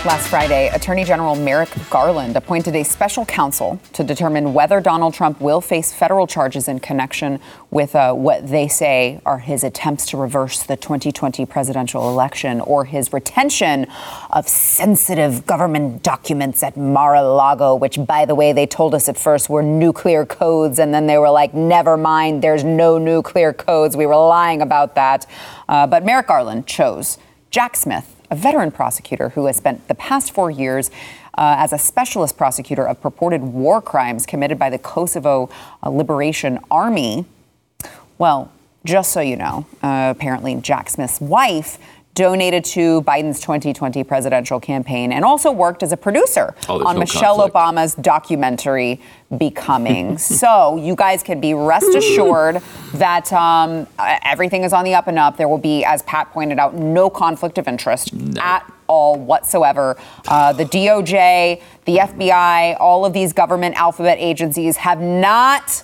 [0.06, 5.40] Last Friday, Attorney General Merrick Garland appointed a special counsel to determine whether Donald Trump
[5.40, 7.40] will face federal charges in connection
[7.70, 12.84] with uh, what they say are his attempts to reverse the 2020 presidential election or
[12.84, 13.86] his retention
[14.28, 19.08] of sensitive government documents at Mar a Lago, which, by the way, they told us
[19.08, 20.78] at first were nuclear codes.
[20.78, 23.96] And then they were like, never mind, there's no nuclear codes.
[23.96, 25.24] We were lying about that.
[25.66, 27.16] Uh, but Merrick Garland chose
[27.50, 30.90] Jack Smith a veteran prosecutor who has spent the past four years
[31.38, 35.48] uh, as a specialist prosecutor of purported war crimes committed by the Kosovo
[35.82, 37.26] uh, Liberation Army.
[38.18, 38.50] Well,
[38.84, 41.78] just so you know, uh, apparently Jack Smith's wife
[42.14, 47.00] donated to Biden's 2020 presidential campaign and also worked as a producer Oh, on no
[47.00, 47.54] Michelle conflict.
[47.54, 49.00] Obama's documentary
[49.36, 50.16] Becoming.
[50.42, 52.62] so you guys can be rest assured
[52.94, 53.86] that um,
[54.24, 55.36] everything is on the up and up.
[55.36, 59.96] There will be, as Pat pointed out, no conflict of interest at all whatsoever.
[60.28, 65.82] Uh, the DOJ, the FBI, all of these government alphabet agencies have not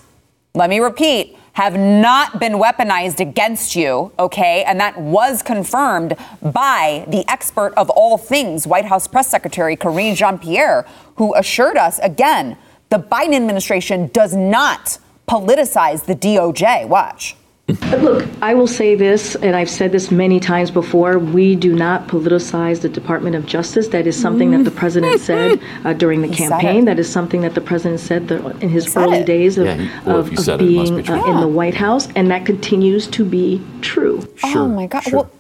[0.55, 4.65] let me repeat, have not been weaponized against you, okay?
[4.65, 10.15] And that was confirmed by the expert of all things, White House Press Secretary Karine
[10.15, 10.87] Jean Pierre,
[11.17, 12.57] who assured us again
[12.89, 16.89] the Biden administration does not politicize the DOJ.
[16.89, 17.37] Watch.
[17.81, 21.75] But look, I will say this, and I've said this many times before we do
[21.75, 23.89] not politicize the Department of Justice.
[23.89, 26.85] That is something that the president said uh, during the He campaign.
[26.87, 29.27] That is something that the president said the, in his said early it.
[29.27, 31.75] days of, Yeah, he- of, of said it, it being be uh, in the White
[31.75, 34.27] House, and that continues to be true.
[34.45, 35.03] oh my God.
[35.13, 35.31] Well,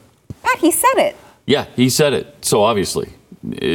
[0.42, 1.16] Pat, he said it.
[1.46, 2.44] Yeah, he said it.
[2.44, 3.08] So obviously,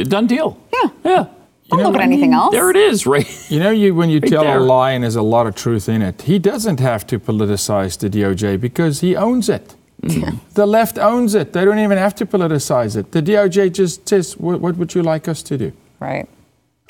[0.04, 0.58] done deal.
[0.72, 0.90] Yeah.
[1.04, 1.26] Yeah.
[1.68, 2.52] Don't look at anything else.
[2.52, 3.26] There it is, right?
[3.50, 4.58] You know, you when you Right tell there.
[4.58, 7.98] a lie and there's a lot of truth in it, he doesn't have to politicize
[7.98, 9.74] the DOJ because he owns it.
[10.02, 10.36] Mm-hmm.
[10.54, 11.52] The left owns it.
[11.52, 13.12] They don't even have to politicize it.
[13.12, 15.72] The DOJ just says, what, what would you like us to do?
[16.00, 16.28] Right.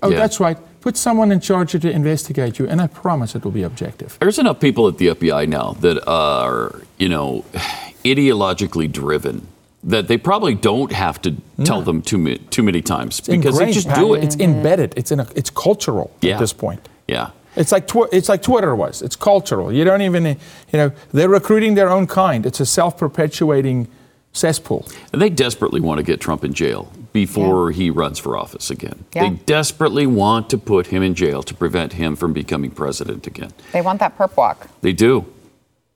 [0.02, 0.18] Oh, Yeah.
[0.18, 0.58] that's right.
[0.80, 4.16] Put someone in charge to investigate you, and I promise it will be objective.
[4.20, 7.44] There's enough people at the FBI now that are, you know,
[8.04, 9.46] ideologically driven
[9.86, 13.72] that they probably don't have to tell them too, ma- too many times because they
[13.72, 14.24] just do it.
[14.24, 14.92] It's embedded.
[14.96, 16.34] It's in a, It's cultural Yeah.
[16.34, 16.88] at this point.
[17.08, 17.30] Yeah.
[17.54, 19.00] It's like tw- it's like Twitter was.
[19.00, 19.72] It's cultural.
[19.72, 20.36] You don't even, you
[20.74, 22.44] know, they're recruiting their own kind.
[22.44, 23.88] It's a self-perpetuating
[24.32, 24.86] cesspool.
[25.12, 29.04] And they desperately want to get Trump in jail before he runs for office again.
[29.14, 29.30] Yeah.
[29.30, 33.52] They desperately want to put him in jail to prevent him from becoming president again.
[33.72, 34.68] They want that perp walk.
[34.82, 35.24] They do.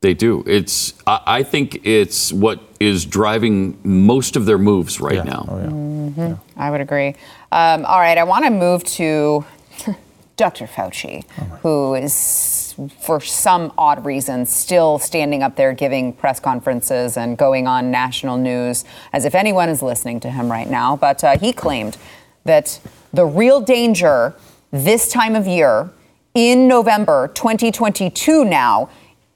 [0.01, 0.43] They do.
[0.47, 0.95] It's.
[1.07, 5.45] I, I think it's what is driving most of their moves right now.
[5.47, 5.67] Oh, yeah.
[5.67, 6.41] Mhm.
[6.57, 7.09] I would agree.
[7.53, 9.45] Um, all right, I want to move to
[10.39, 10.67] Dr.
[10.67, 11.25] Fauci,
[11.61, 17.67] who is for some odd reason, still standing up there giving press conferences and going
[17.67, 20.97] on national news as if anyone is listening to him right now.
[20.97, 21.99] But uh, he claimed
[22.45, 22.81] that
[23.13, 24.35] the real danger
[24.71, 25.91] this time of year
[26.33, 28.89] in November 2022 now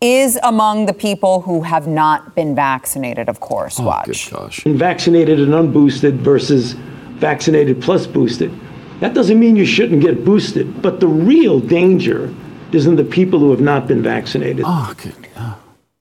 [0.04, 3.80] is among the people who have not been vaccinated, of course.
[3.80, 4.30] Oh, Watch.
[4.64, 6.72] Vaccinated and unboosted versus
[7.18, 8.52] vaccinated plus boosted.
[9.00, 12.32] That doesn't mean you shouldn't get boosted, but the real danger
[12.72, 14.64] is in the people who have not been vaccinated.
[14.66, 15.14] Oh, good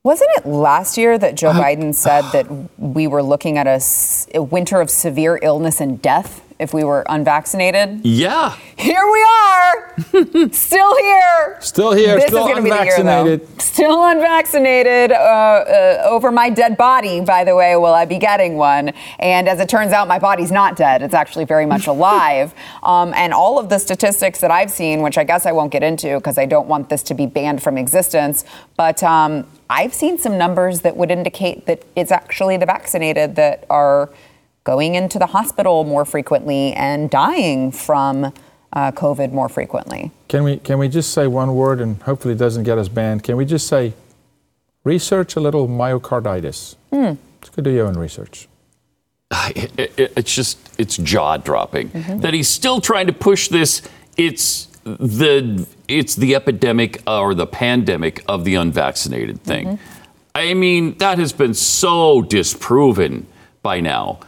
[0.03, 1.63] Wasn't it last year that Joe uh-huh.
[1.63, 2.45] Biden said that
[2.77, 6.83] we were looking at a, s- a winter of severe illness and death if we
[6.83, 8.03] were unvaccinated?
[8.03, 8.55] Yeah.
[8.77, 11.57] Here we are, still here.
[11.59, 13.39] Still here, This still is gonna be the year, though.
[13.59, 15.11] Still unvaccinated.
[15.11, 18.89] Uh, uh, over my dead body, by the way, will I be getting one?
[19.19, 21.01] And as it turns out, my body's not dead.
[21.03, 22.53] It's actually very much alive.
[22.81, 25.83] um, and all of the statistics that I've seen, which I guess I won't get
[25.83, 28.45] into because I don't want this to be banned from existence,
[28.77, 33.65] but um, I've seen some numbers that would indicate that it's actually the vaccinated that
[33.69, 34.09] are
[34.63, 38.25] going into the hospital more frequently and dying from
[38.73, 40.11] uh, COVID more frequently.
[40.29, 43.23] Can we can we just say one word and hopefully it doesn't get us banned?
[43.23, 43.93] Can we just say
[44.83, 46.75] research a little myocarditis?
[46.91, 47.13] Hmm.
[47.41, 48.47] Let's go do your own research.
[49.55, 52.19] It- it- it's just it's jaw dropping Mm-hmm.
[52.19, 53.81] that he's still trying to push this
[54.17, 60.35] it's the it's the epidemic or the pandemic of the unvaccinated thing Mm-hmm.
[60.35, 63.25] i mean that has been so disproven
[63.63, 64.25] by now I-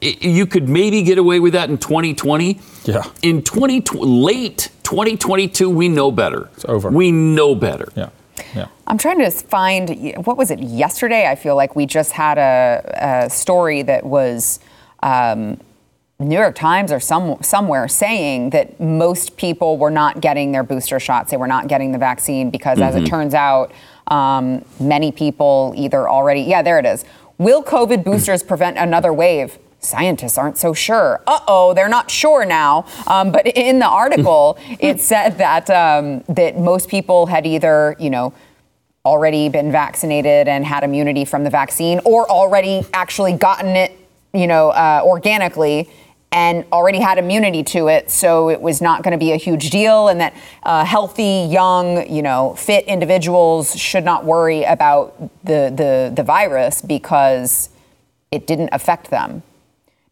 [0.00, 5.88] you could maybe get away with that in 2020 yeah in 20 late 2022 we
[5.88, 8.08] know better it's over we know better yeah
[8.54, 11.26] yeah I'm trying to find what was it yesterday?
[11.28, 14.60] I feel like we just had a, a story that was
[15.02, 15.58] um,
[16.20, 21.00] New York Times or some somewhere saying that most people were not getting their booster
[21.00, 21.32] shots.
[21.32, 23.08] They were not getting the vaccine because, as it Mhm.
[23.08, 23.72] turns out,
[24.06, 26.42] um, many people either already.
[26.42, 27.04] Yeah, there it is.
[27.38, 29.58] Will COVID boosters prevent another wave?
[29.86, 31.22] Scientists aren't so sure.
[31.26, 32.86] Uh oh, they're not sure now.
[33.06, 38.10] Um, but in the article, it said that um, that most people had either, you
[38.10, 38.34] know,
[39.04, 43.92] already been vaccinated and had immunity from the vaccine, or already actually gotten it,
[44.34, 45.88] you know, uh, organically
[46.32, 49.70] and already had immunity to it, so it was not going to be a huge
[49.70, 55.72] deal, and that uh, healthy, young, you know, fit individuals should not worry about the
[55.74, 57.70] the the virus because
[58.30, 59.42] it didn't affect them.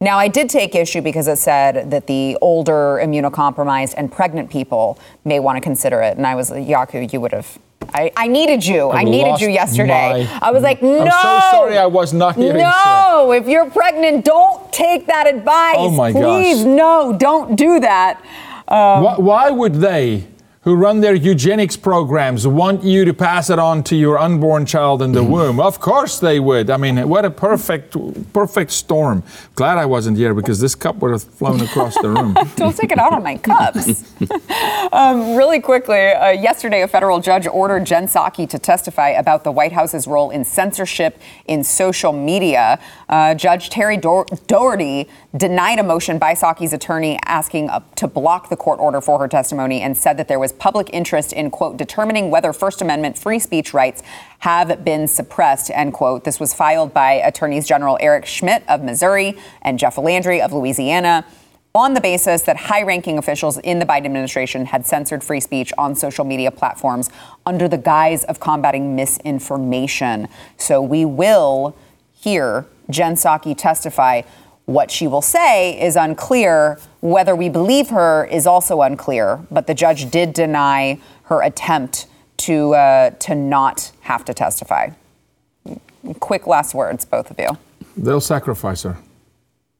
[0.04, 4.98] Now, I did take issue because it said that the older, immunocompromised, and pregnant people
[5.24, 6.18] may want to consider it.
[6.18, 7.58] And I was like, Jaco, you would have.
[7.94, 8.90] I, I needed you.
[8.90, 10.26] I I've needed you yesterday.
[10.26, 11.00] my- I was like, no.
[11.00, 12.52] I'm so sorry I was not here.
[12.52, 15.76] No, if you're pregnant, don't take that advice.
[15.78, 16.66] Oh, my Please, gosh.
[16.66, 18.20] no, don't do that.
[18.68, 20.26] Um, why, why would they,
[20.64, 25.02] who run their eugenics programs, want you to pass it on to your unborn child
[25.02, 25.60] in the womb?
[25.60, 26.70] Of course they would.
[26.70, 27.94] I mean, what a perfect,
[28.32, 29.22] perfect storm.
[29.56, 32.34] Glad I wasn't here because this cup would have flown across the room.
[32.56, 34.10] Don't take it out on my cups.
[34.92, 39.52] um, really quickly, uh, yesterday, a federal judge ordered Jen Psaki to testify about the
[39.52, 42.80] White House's role in censorship in social media.
[43.10, 48.48] Uh, judge Terry Dor- Doughty denied a motion by Psaki's attorney asking uh, to block
[48.48, 51.76] the court order for her testimony and said that there was public interest in, quote,
[51.76, 54.02] determining whether First Amendment free speech rights
[54.40, 56.24] have been suppressed, end quote.
[56.24, 61.24] This was filed by Attorneys General Eric Schmitt of Missouri and Jeff Landry of Louisiana
[61.74, 65.72] on the basis that high ranking officials in the Biden administration had censored free speech
[65.76, 67.10] on social media platforms
[67.44, 70.28] under the guise of combating misinformation.
[70.56, 71.74] So we will
[72.12, 74.22] hear Jen Psaki testify.
[74.66, 76.78] What she will say is unclear.
[77.00, 79.40] Whether we believe her is also unclear.
[79.50, 82.06] But the judge did deny her attempt
[82.38, 84.90] to uh, to not have to testify.
[86.20, 87.58] Quick last words, both of you.
[87.96, 88.98] They'll sacrifice her.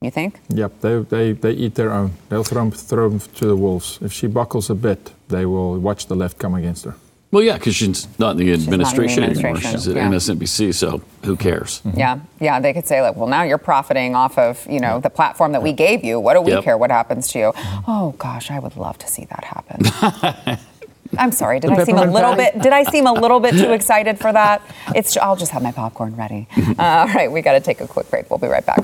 [0.00, 0.38] You think?
[0.48, 2.12] Yep, they, they, they eat their own.
[2.28, 3.98] They'll throw them to the wolves.
[4.02, 6.94] If she buckles a bit, they will watch the left come against her.
[7.34, 10.08] Well yeah because she's not in the administration, anymore administration, she's at yeah.
[10.08, 12.60] msnbc so who cares Yeah, yeah.
[12.60, 15.62] They could say like, well, now you're profiting off of you know the platform that
[15.62, 16.20] we gave you.
[16.20, 16.64] What do we Yep.
[16.64, 17.52] care what happens to you?
[17.88, 20.58] Oh gosh, I would love to see that happen.
[21.18, 21.60] I'm sorry.
[21.60, 22.52] Did The I seem a little patty?
[22.58, 22.62] bit?
[22.62, 24.60] Did I seem a little bit too excited for that?
[24.94, 25.16] It's.
[25.16, 26.46] I'll just have my popcorn ready.
[26.78, 28.28] Uh, all right, we got to take a quick break.
[28.30, 28.80] We'll be right back.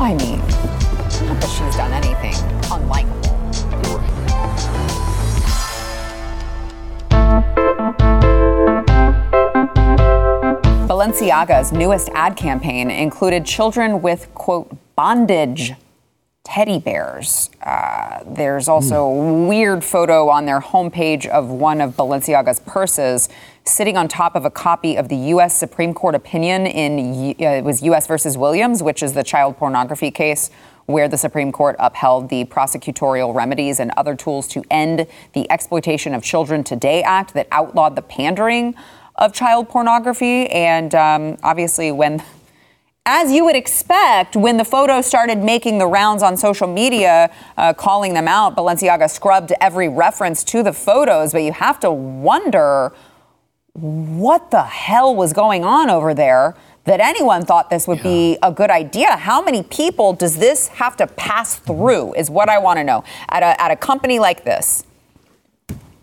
[0.00, 0.38] I mean,
[1.28, 2.34] not that she's done anything
[2.70, 3.07] unlikable.
[10.98, 15.74] Balenciaga's newest ad campaign included children with, quote, bondage
[16.42, 17.50] teddy bears.
[17.62, 23.28] Uh, there's also a weird photo on their homepage of one of Balenciaga's purses
[23.64, 25.56] sitting on top of a copy of the U.S.
[25.56, 28.08] Supreme Court opinion in uh, it was U.S.
[28.08, 30.50] versus Williams, which is the child pornography case
[30.86, 36.12] where the Supreme Court upheld the Prosecutorial Remedies and Other Tools to End the Exploitation
[36.12, 38.74] of Children Today Act that outlawed the pandering
[39.18, 40.48] of child pornography.
[40.48, 42.22] And um, obviously, when
[43.10, 47.72] as you would expect, when the photos started making the rounds on social media, uh,
[47.72, 51.32] calling them out, Balenciaga scrubbed every reference to the photos.
[51.32, 52.92] But you have to wonder
[53.72, 56.54] what the hell was going on over there
[56.84, 58.02] that anyone thought this would yeah.
[58.02, 59.16] be a good idea.
[59.16, 63.04] How many people does this have to pass through, is what I want to know.
[63.30, 64.84] At a, at a company like this,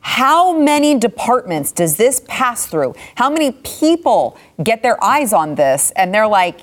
[0.06, 2.94] how many departments does this pass through?
[3.16, 6.60] How many people get their eyes on this and they're like,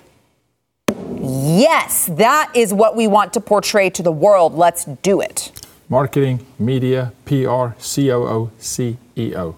[0.88, 4.54] yes, that is what we want to portray to the world.
[4.54, 5.50] Let's do it.
[5.88, 9.56] Marketing, media, PR, COO, CEO.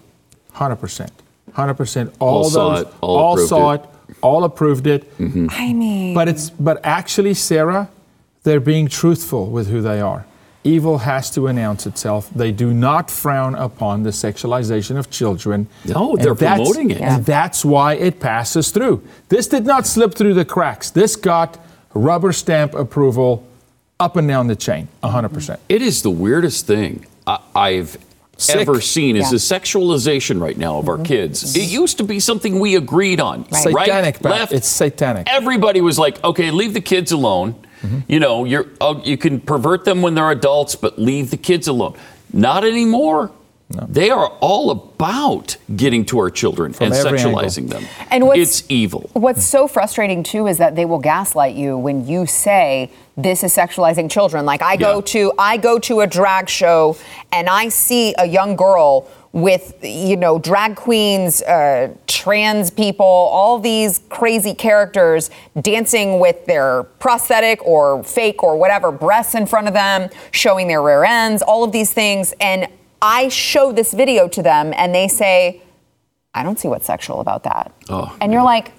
[0.55, 1.09] 100%.
[1.53, 2.13] 100%.
[2.19, 3.81] All, all those, saw it, all, all saw it.
[4.09, 5.15] it all approved it.
[5.19, 5.47] Mm-hmm.
[5.51, 7.89] I mean, but it's but actually, Sarah,
[8.41, 10.25] they're being truthful with who they are.
[10.65, 12.27] Evil has to announce itself.
[12.31, 15.67] They do not frown upon the sexualization of children.
[15.85, 17.01] No, they're promoting it.
[17.01, 19.03] And that's why it passes through.
[19.29, 20.89] This did not slip through the cracks.
[20.89, 21.63] This got
[21.93, 23.47] rubber stamp approval
[23.99, 25.59] up and down the chain, 100%.
[25.69, 27.97] It is the weirdest thing I've
[28.37, 28.55] Sick.
[28.55, 29.29] ever seen is yeah.
[29.29, 31.03] the sexualization right now of our mm-hmm.
[31.03, 31.55] kids.
[31.55, 33.45] It used to be something we agreed on.
[33.51, 33.73] Right.
[33.73, 34.23] right?
[34.23, 34.51] Left.
[34.51, 35.27] It's satanic.
[35.29, 37.55] Everybody was like, okay, leave the kids alone.
[37.81, 37.99] Mm-hmm.
[38.07, 41.67] You know, you're uh, you can pervert them when they're adults, but leave the kids
[41.67, 41.95] alone.
[42.33, 43.31] Not anymore.
[43.69, 43.87] No.
[43.89, 47.79] They are all about getting to our children From and sexualizing angle.
[47.79, 47.89] them.
[48.11, 49.09] And what's, it's evil.
[49.13, 53.55] What's so frustrating too is that they will gaslight you when you say this is
[53.55, 54.45] sexualizing children.
[54.45, 55.01] Like I go yeah.
[55.01, 56.95] to I go to a drag show
[57.31, 63.59] and I see a young girl with you know drag queens, uh, trans people, all
[63.59, 65.29] these crazy characters
[65.61, 70.81] dancing with their prosthetic or fake or whatever breasts in front of them, showing their
[70.81, 72.67] rear ends, all of these things, and
[73.01, 75.61] I show this video to them and they say,
[76.33, 77.73] I don't see what's sexual about that.
[77.89, 78.71] Oh, and you're like,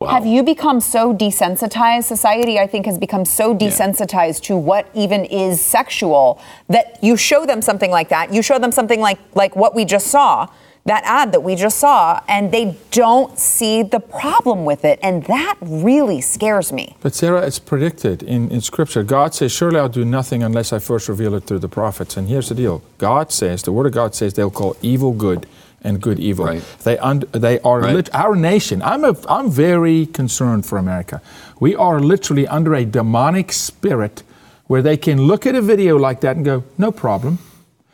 [0.00, 0.08] wow.
[0.08, 2.04] have you become so desensitized?
[2.04, 4.48] Society, I think, has become so desensitized yeah.
[4.48, 8.32] to what even is sexual that you show them something like that.
[8.32, 10.48] You show them something like like what we just saw
[10.88, 14.98] that ad that we just saw, and they don't see the problem with it.
[15.02, 16.96] And that really scares me.
[17.00, 19.02] But Sarah, it's predicted in, in Scripture.
[19.02, 22.16] God says, Surely I'll do nothing unless I first reveal it through the prophets.
[22.16, 25.46] And here's the deal God says, the Word of God says, they'll call evil good
[25.82, 26.46] and good evil.
[26.46, 26.64] Right.
[26.84, 27.94] They, un- they are right.
[27.94, 28.82] lit- our nation.
[28.82, 31.22] I'm, a, I'm very concerned for America.
[31.60, 34.22] We are literally under a demonic spirit
[34.66, 37.38] where they can look at a video like that and go, no problem.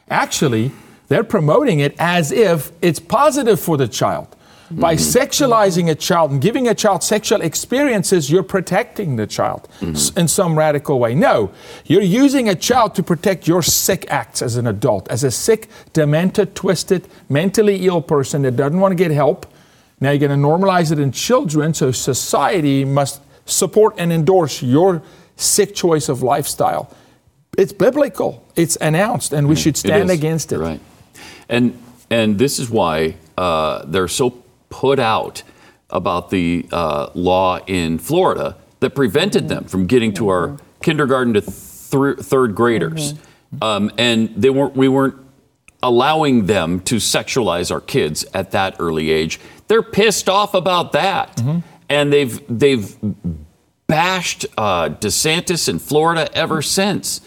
[0.09, 0.73] Actually,
[1.09, 4.34] they're promoting it as if it's positive for the child.
[4.65, 4.81] Mm-hmm.
[4.81, 10.19] By sexualizing a child and giving a child sexual experiences, you're protecting the child mm-hmm.
[10.19, 11.15] in some radical way.
[11.15, 11.53] No,
[11.85, 15.69] you're using a child to protect your sick acts as an adult, as a sick,
[15.93, 19.47] demented, twisted, mentally ill person that doesn't want to get help.
[20.01, 25.03] Now you're going to normalize it in children, so society must support and endorse your
[25.37, 26.91] sick choice of lifestyle.
[27.59, 29.63] It's biblical, it's announced, and we mm-hmm.
[29.63, 30.59] should stand it against it.
[30.59, 30.81] Right.
[31.49, 31.79] And
[32.11, 34.44] and this is why uh, they're so
[34.81, 35.45] put out
[35.89, 41.41] about the uh, law in Florida that prevented them from getting to our kindergarten to
[41.41, 43.15] th- third graders,
[43.63, 44.75] um, and they weren't.
[44.75, 45.15] We weren't
[45.81, 49.39] allowing them to sexualize our kids at that early age.
[49.69, 51.41] They're pissed off about that,
[51.89, 52.97] and they've they've
[53.87, 57.21] bashed uh, DeSantis in Florida ever since.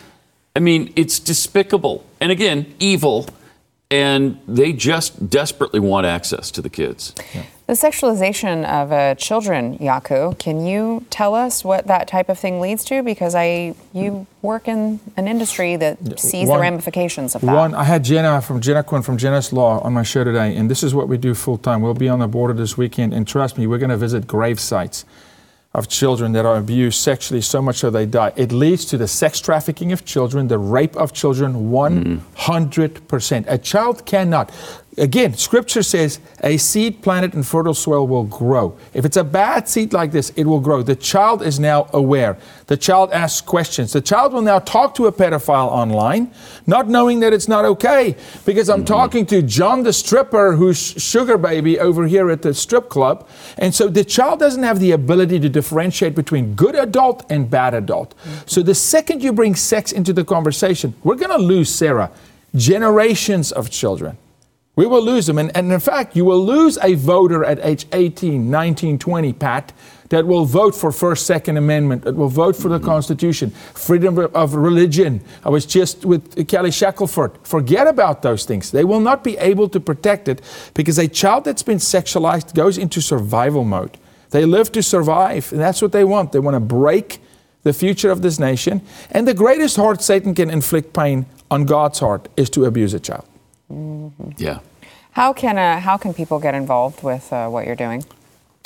[0.53, 3.27] I mean, it's despicable, and again, evil
[3.89, 7.13] and they just desperately want access to the kids.
[7.33, 7.43] Yeah.
[7.67, 12.61] The sexualization of uh, children, Jaco, can you tell us what that type of thing
[12.61, 13.03] leads to?
[13.03, 17.53] Because I, you work in an industry that sees one, the ramifications of that.
[17.53, 20.71] One, I had Jenna from Jenna Quinn from Jenna's Law on my show today, and
[20.71, 21.81] this is what we do full time.
[21.81, 24.61] We'll be on the border this weekend, and trust me, we're going to visit grave
[24.61, 25.03] sites
[25.77, 28.33] of children that are abused sexually so much so they die.
[28.35, 33.45] It leads to the sex trafficking of children, the rape of children 100%.
[33.47, 34.51] A child cannot.
[34.99, 38.75] Again, scripture says a seed planted in fertile soil will grow.
[38.95, 40.81] If it's a bad seed like this, it will grow.
[40.81, 42.35] The child is now aware.
[42.65, 43.93] The child asks questions.
[43.93, 46.31] The child will now talk to a pedophile online,
[46.65, 48.15] not knowing that it's not okay.
[48.43, 48.85] Because I'm mm-hmm.
[48.85, 53.27] talking to John the stripper, who's sugar baby over here at the strip club.
[53.59, 57.75] And so the child doesn't have the ability to differentiate between good adult and bad
[57.75, 58.15] adult.
[58.17, 58.47] Mm-hmm.
[58.47, 62.09] So the second you bring sex into the conversation, we're going to lose, Sarah,
[62.55, 64.17] generations of children.
[64.77, 65.39] We will lose them.
[65.39, 69.73] And, and in fact, you will lose a voter at age 18, 19, 20, Pat,
[70.09, 74.53] that will vote for First, Second Amendment, that will vote for the Constitution, freedom of
[74.53, 75.21] religion.
[75.43, 77.39] I was just with Kelly Shackelford.
[77.41, 78.69] Forget about those things.
[78.69, 80.43] They will not be able to protect it
[80.75, 83.97] because a child that's been sexualized goes into survival mode.
[84.29, 86.33] They live to survive, and that's what they want.
[86.33, 87.19] They want to break
[87.63, 88.83] the future of this nation.
[89.09, 92.99] And the greatest heart Satan can inflict pain on God's heart is to abuse a
[92.99, 93.25] child.
[93.69, 94.59] Yeah.
[95.11, 98.05] How can uh, how can people get involved with uh, what you're doing?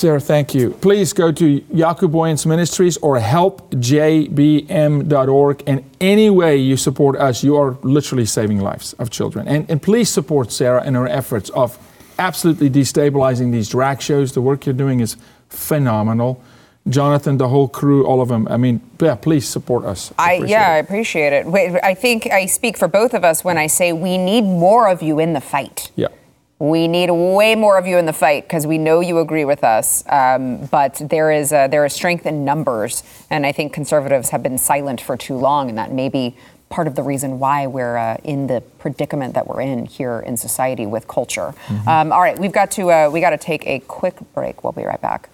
[0.02, 0.72] Sarah, thank you.
[0.72, 5.64] Please go to Jaco Booyens Ministries or helpjbm.org.
[5.68, 9.48] And any way you support us, you are literally saving lives of children.
[9.48, 11.78] And, and please support Sarah in her efforts of
[12.18, 14.34] absolutely destabilizing these drag shows.
[14.34, 15.18] The work you're doing is
[15.50, 16.44] phenomenal.
[16.90, 18.48] Jonathan, the whole crew, all of them.
[18.50, 20.12] I mean, yeah, please support us.
[20.18, 20.80] I Appreciate yeah, I it.
[20.82, 21.46] appreciate it.
[21.46, 24.90] Wait, I think I speak for both of us when I say we need more
[24.90, 25.92] of you in the fight.
[25.96, 26.08] Yeah.
[26.58, 29.64] We need way more of you in the fight because we know you agree with
[29.64, 30.04] us.
[30.08, 34.44] Um, but there is uh, there is strength in numbers, and I think conservatives have
[34.44, 36.36] been silent for too long, and that may be
[36.70, 40.38] part of the reason why we're uh, in the predicament that we're in here in
[40.38, 41.54] society with culture.
[41.68, 41.90] Mm-hmm.
[41.90, 44.64] Um, all right, we've got to uh, we got to take a quick break.
[44.64, 45.30] We'll be right back.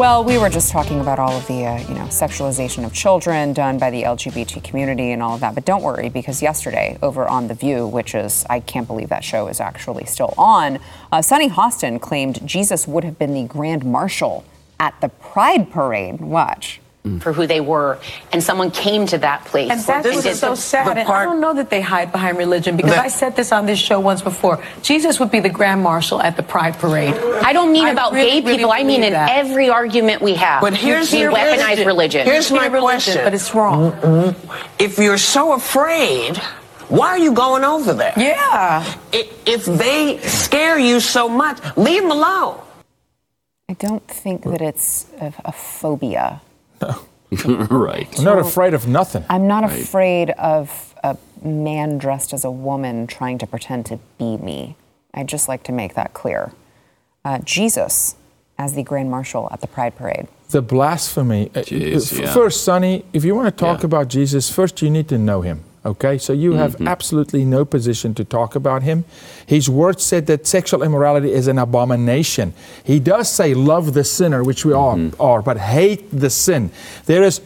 [0.00, 3.52] Well, we were just talking about all of the, uh, you know, sexualization of children
[3.52, 5.54] done by the LGBT community and all of that.
[5.54, 9.24] But don't worry, because yesterday over on The View, which is, I can't believe that
[9.24, 10.78] show is actually still on,
[11.12, 14.42] uh, Sunny Hostin claimed Jesus would have been the grand marshal
[14.78, 16.22] at the Pride Parade.
[16.22, 16.79] Watch.
[17.20, 17.98] For who they were,
[18.30, 19.70] and someone came to that place.
[19.70, 20.86] And that's and what's did so the- sad.
[20.86, 23.52] the And I don't know that they hide behind religion because That- I said this
[23.52, 24.62] on this show once before.
[24.82, 27.14] Jesus would be the grand marshal at the Pride Parade.
[27.42, 28.68] I don't mean I about really, gay people.
[28.68, 29.30] really I mean believe in that.
[29.30, 30.60] every argument we have.
[30.60, 32.26] But here's we here's- weaponize religion.
[32.26, 33.24] Here's my religion, question.
[33.24, 33.92] but it's wrong.
[33.92, 34.50] Mm-hmm.
[34.78, 36.36] If you're so afraid,
[36.90, 38.12] why are you going over there?
[38.18, 38.84] Yeah.
[39.12, 42.60] If they scare you so much, leave them alone.
[43.70, 46.42] I don't think that it's a, a phobia.
[47.70, 48.08] right.
[48.18, 49.24] I'm not afraid of nothing.
[49.28, 49.80] I'm not Right.
[49.80, 54.76] afraid of a man dressed as a woman trying to pretend to be me.
[55.14, 56.52] I'd just like to make that clear.
[57.24, 58.16] Uh, Jesus
[58.58, 60.28] as the Grand Marshal at the Pride Parade.
[60.50, 61.50] The blasphemy.
[61.54, 62.34] Uh, Jeez, f- yeah.
[62.34, 65.62] First, Sunny, if you want to talk about Jesus, first you need to know him.
[65.84, 66.88] Okay, so you have Mm-hmm.
[66.88, 69.04] absolutely no position to talk about him.
[69.46, 72.52] His word said that sexual immorality is an abomination.
[72.84, 75.20] He does say, Love the sinner, which we all Mm-hmm.
[75.20, 76.70] are, but hate the sin.
[77.06, 77.40] There is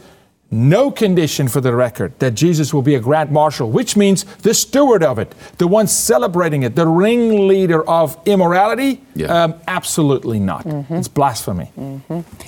[0.51, 4.53] no condition for the record that Jesus will be a grand marshal, which means the
[4.53, 9.01] steward of it, the one celebrating it, the ringleader of immorality.
[9.27, 10.65] Um, absolutely not.
[10.89, 11.71] It's blasphemy.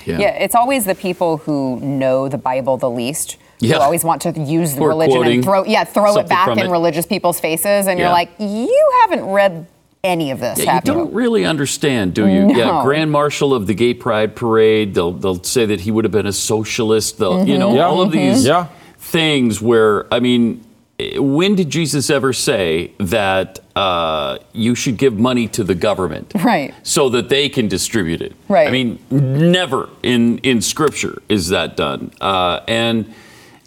[0.06, 0.20] Yeah.
[0.46, 3.38] it's always the people who know the Bible the least.
[3.60, 3.76] Yeah.
[3.78, 6.60] Who always want to use the religion quoting and throw yeah throw it back in
[6.60, 6.70] it.
[6.70, 9.66] religious people's faces, and you're like, you haven't read
[10.04, 10.94] any of this, Yeah, you have you?
[10.94, 12.54] don't really understand, do you?
[12.56, 14.94] Yeah, Grand Marshal of the Gay Pride Parade.
[14.94, 17.18] They'll they'll say that he would have been a socialist.
[17.18, 17.60] They'll, you Mhm.
[17.60, 17.88] know, Yeah.
[17.88, 18.14] all of Mhm.
[18.14, 18.68] these Yeah.
[19.00, 20.62] things where I mean,
[21.18, 26.32] when did Jesus ever say that uh, you should give money to the government?
[26.44, 26.74] Right.
[26.84, 28.34] so that they can distribute it.
[28.50, 28.68] Right.
[28.68, 32.12] I mean, never in in Scripture is that done.
[32.22, 33.06] Uh, and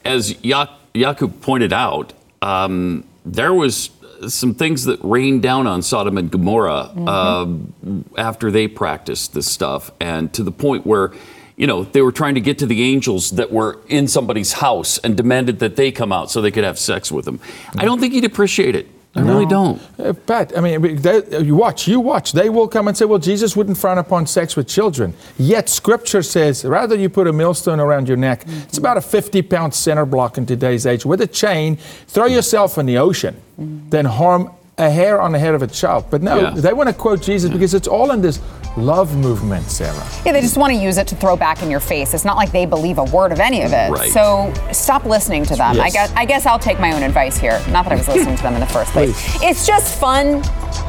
[0.05, 3.90] as Ya- Jacob pointed out, um, there was
[4.28, 9.90] some things that rained down on Sodom and Gomorrah um, after they practiced this stuff,
[10.01, 11.12] and to the point where.
[11.57, 14.96] You know, they were trying to get to the angels that were in somebody's house
[14.96, 17.38] and demanded that they come out so they could have sex with them.
[17.76, 18.88] I don't think he'd appreciate it.
[19.14, 19.82] I really don't.
[19.98, 22.30] Uh, Pat, I mean, they, you watch, you watch.
[22.30, 25.14] They will come and say, well, Jesus wouldn't frown upon sex with children.
[25.36, 29.42] Yet Scripture says, rather you put a millstone around your neck, it's about a 50
[29.42, 34.04] pound center block in today's age, with a chain, throw yourself in the ocean, then
[34.04, 36.07] harm a hair on the head of a child.
[36.11, 36.51] But no, Yeah.
[36.51, 38.41] they want to quote Jesus because it's all in this
[38.76, 39.93] love movement, Sarah.
[40.24, 42.14] Yeah, they just want to use it to throw back in your face.
[42.14, 43.91] It's not like they believe a word of any of it.
[43.91, 44.11] Right.
[44.11, 45.81] So stop listening to them.
[45.81, 47.61] I guess I guess I'll take my own advice here.
[47.70, 49.16] Not that I was listening to them in the first place.
[49.43, 50.43] It's just fun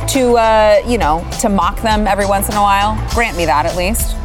[0.09, 2.95] to, uh, you know, to mock them every once in a while?
[3.13, 4.15] Grant me that at least.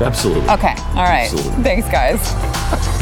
[0.00, 0.48] Absolutely.
[0.50, 0.74] Okay.
[0.96, 1.30] All right.
[1.32, 1.62] Absolutely.
[1.62, 2.98] Thanks, guys.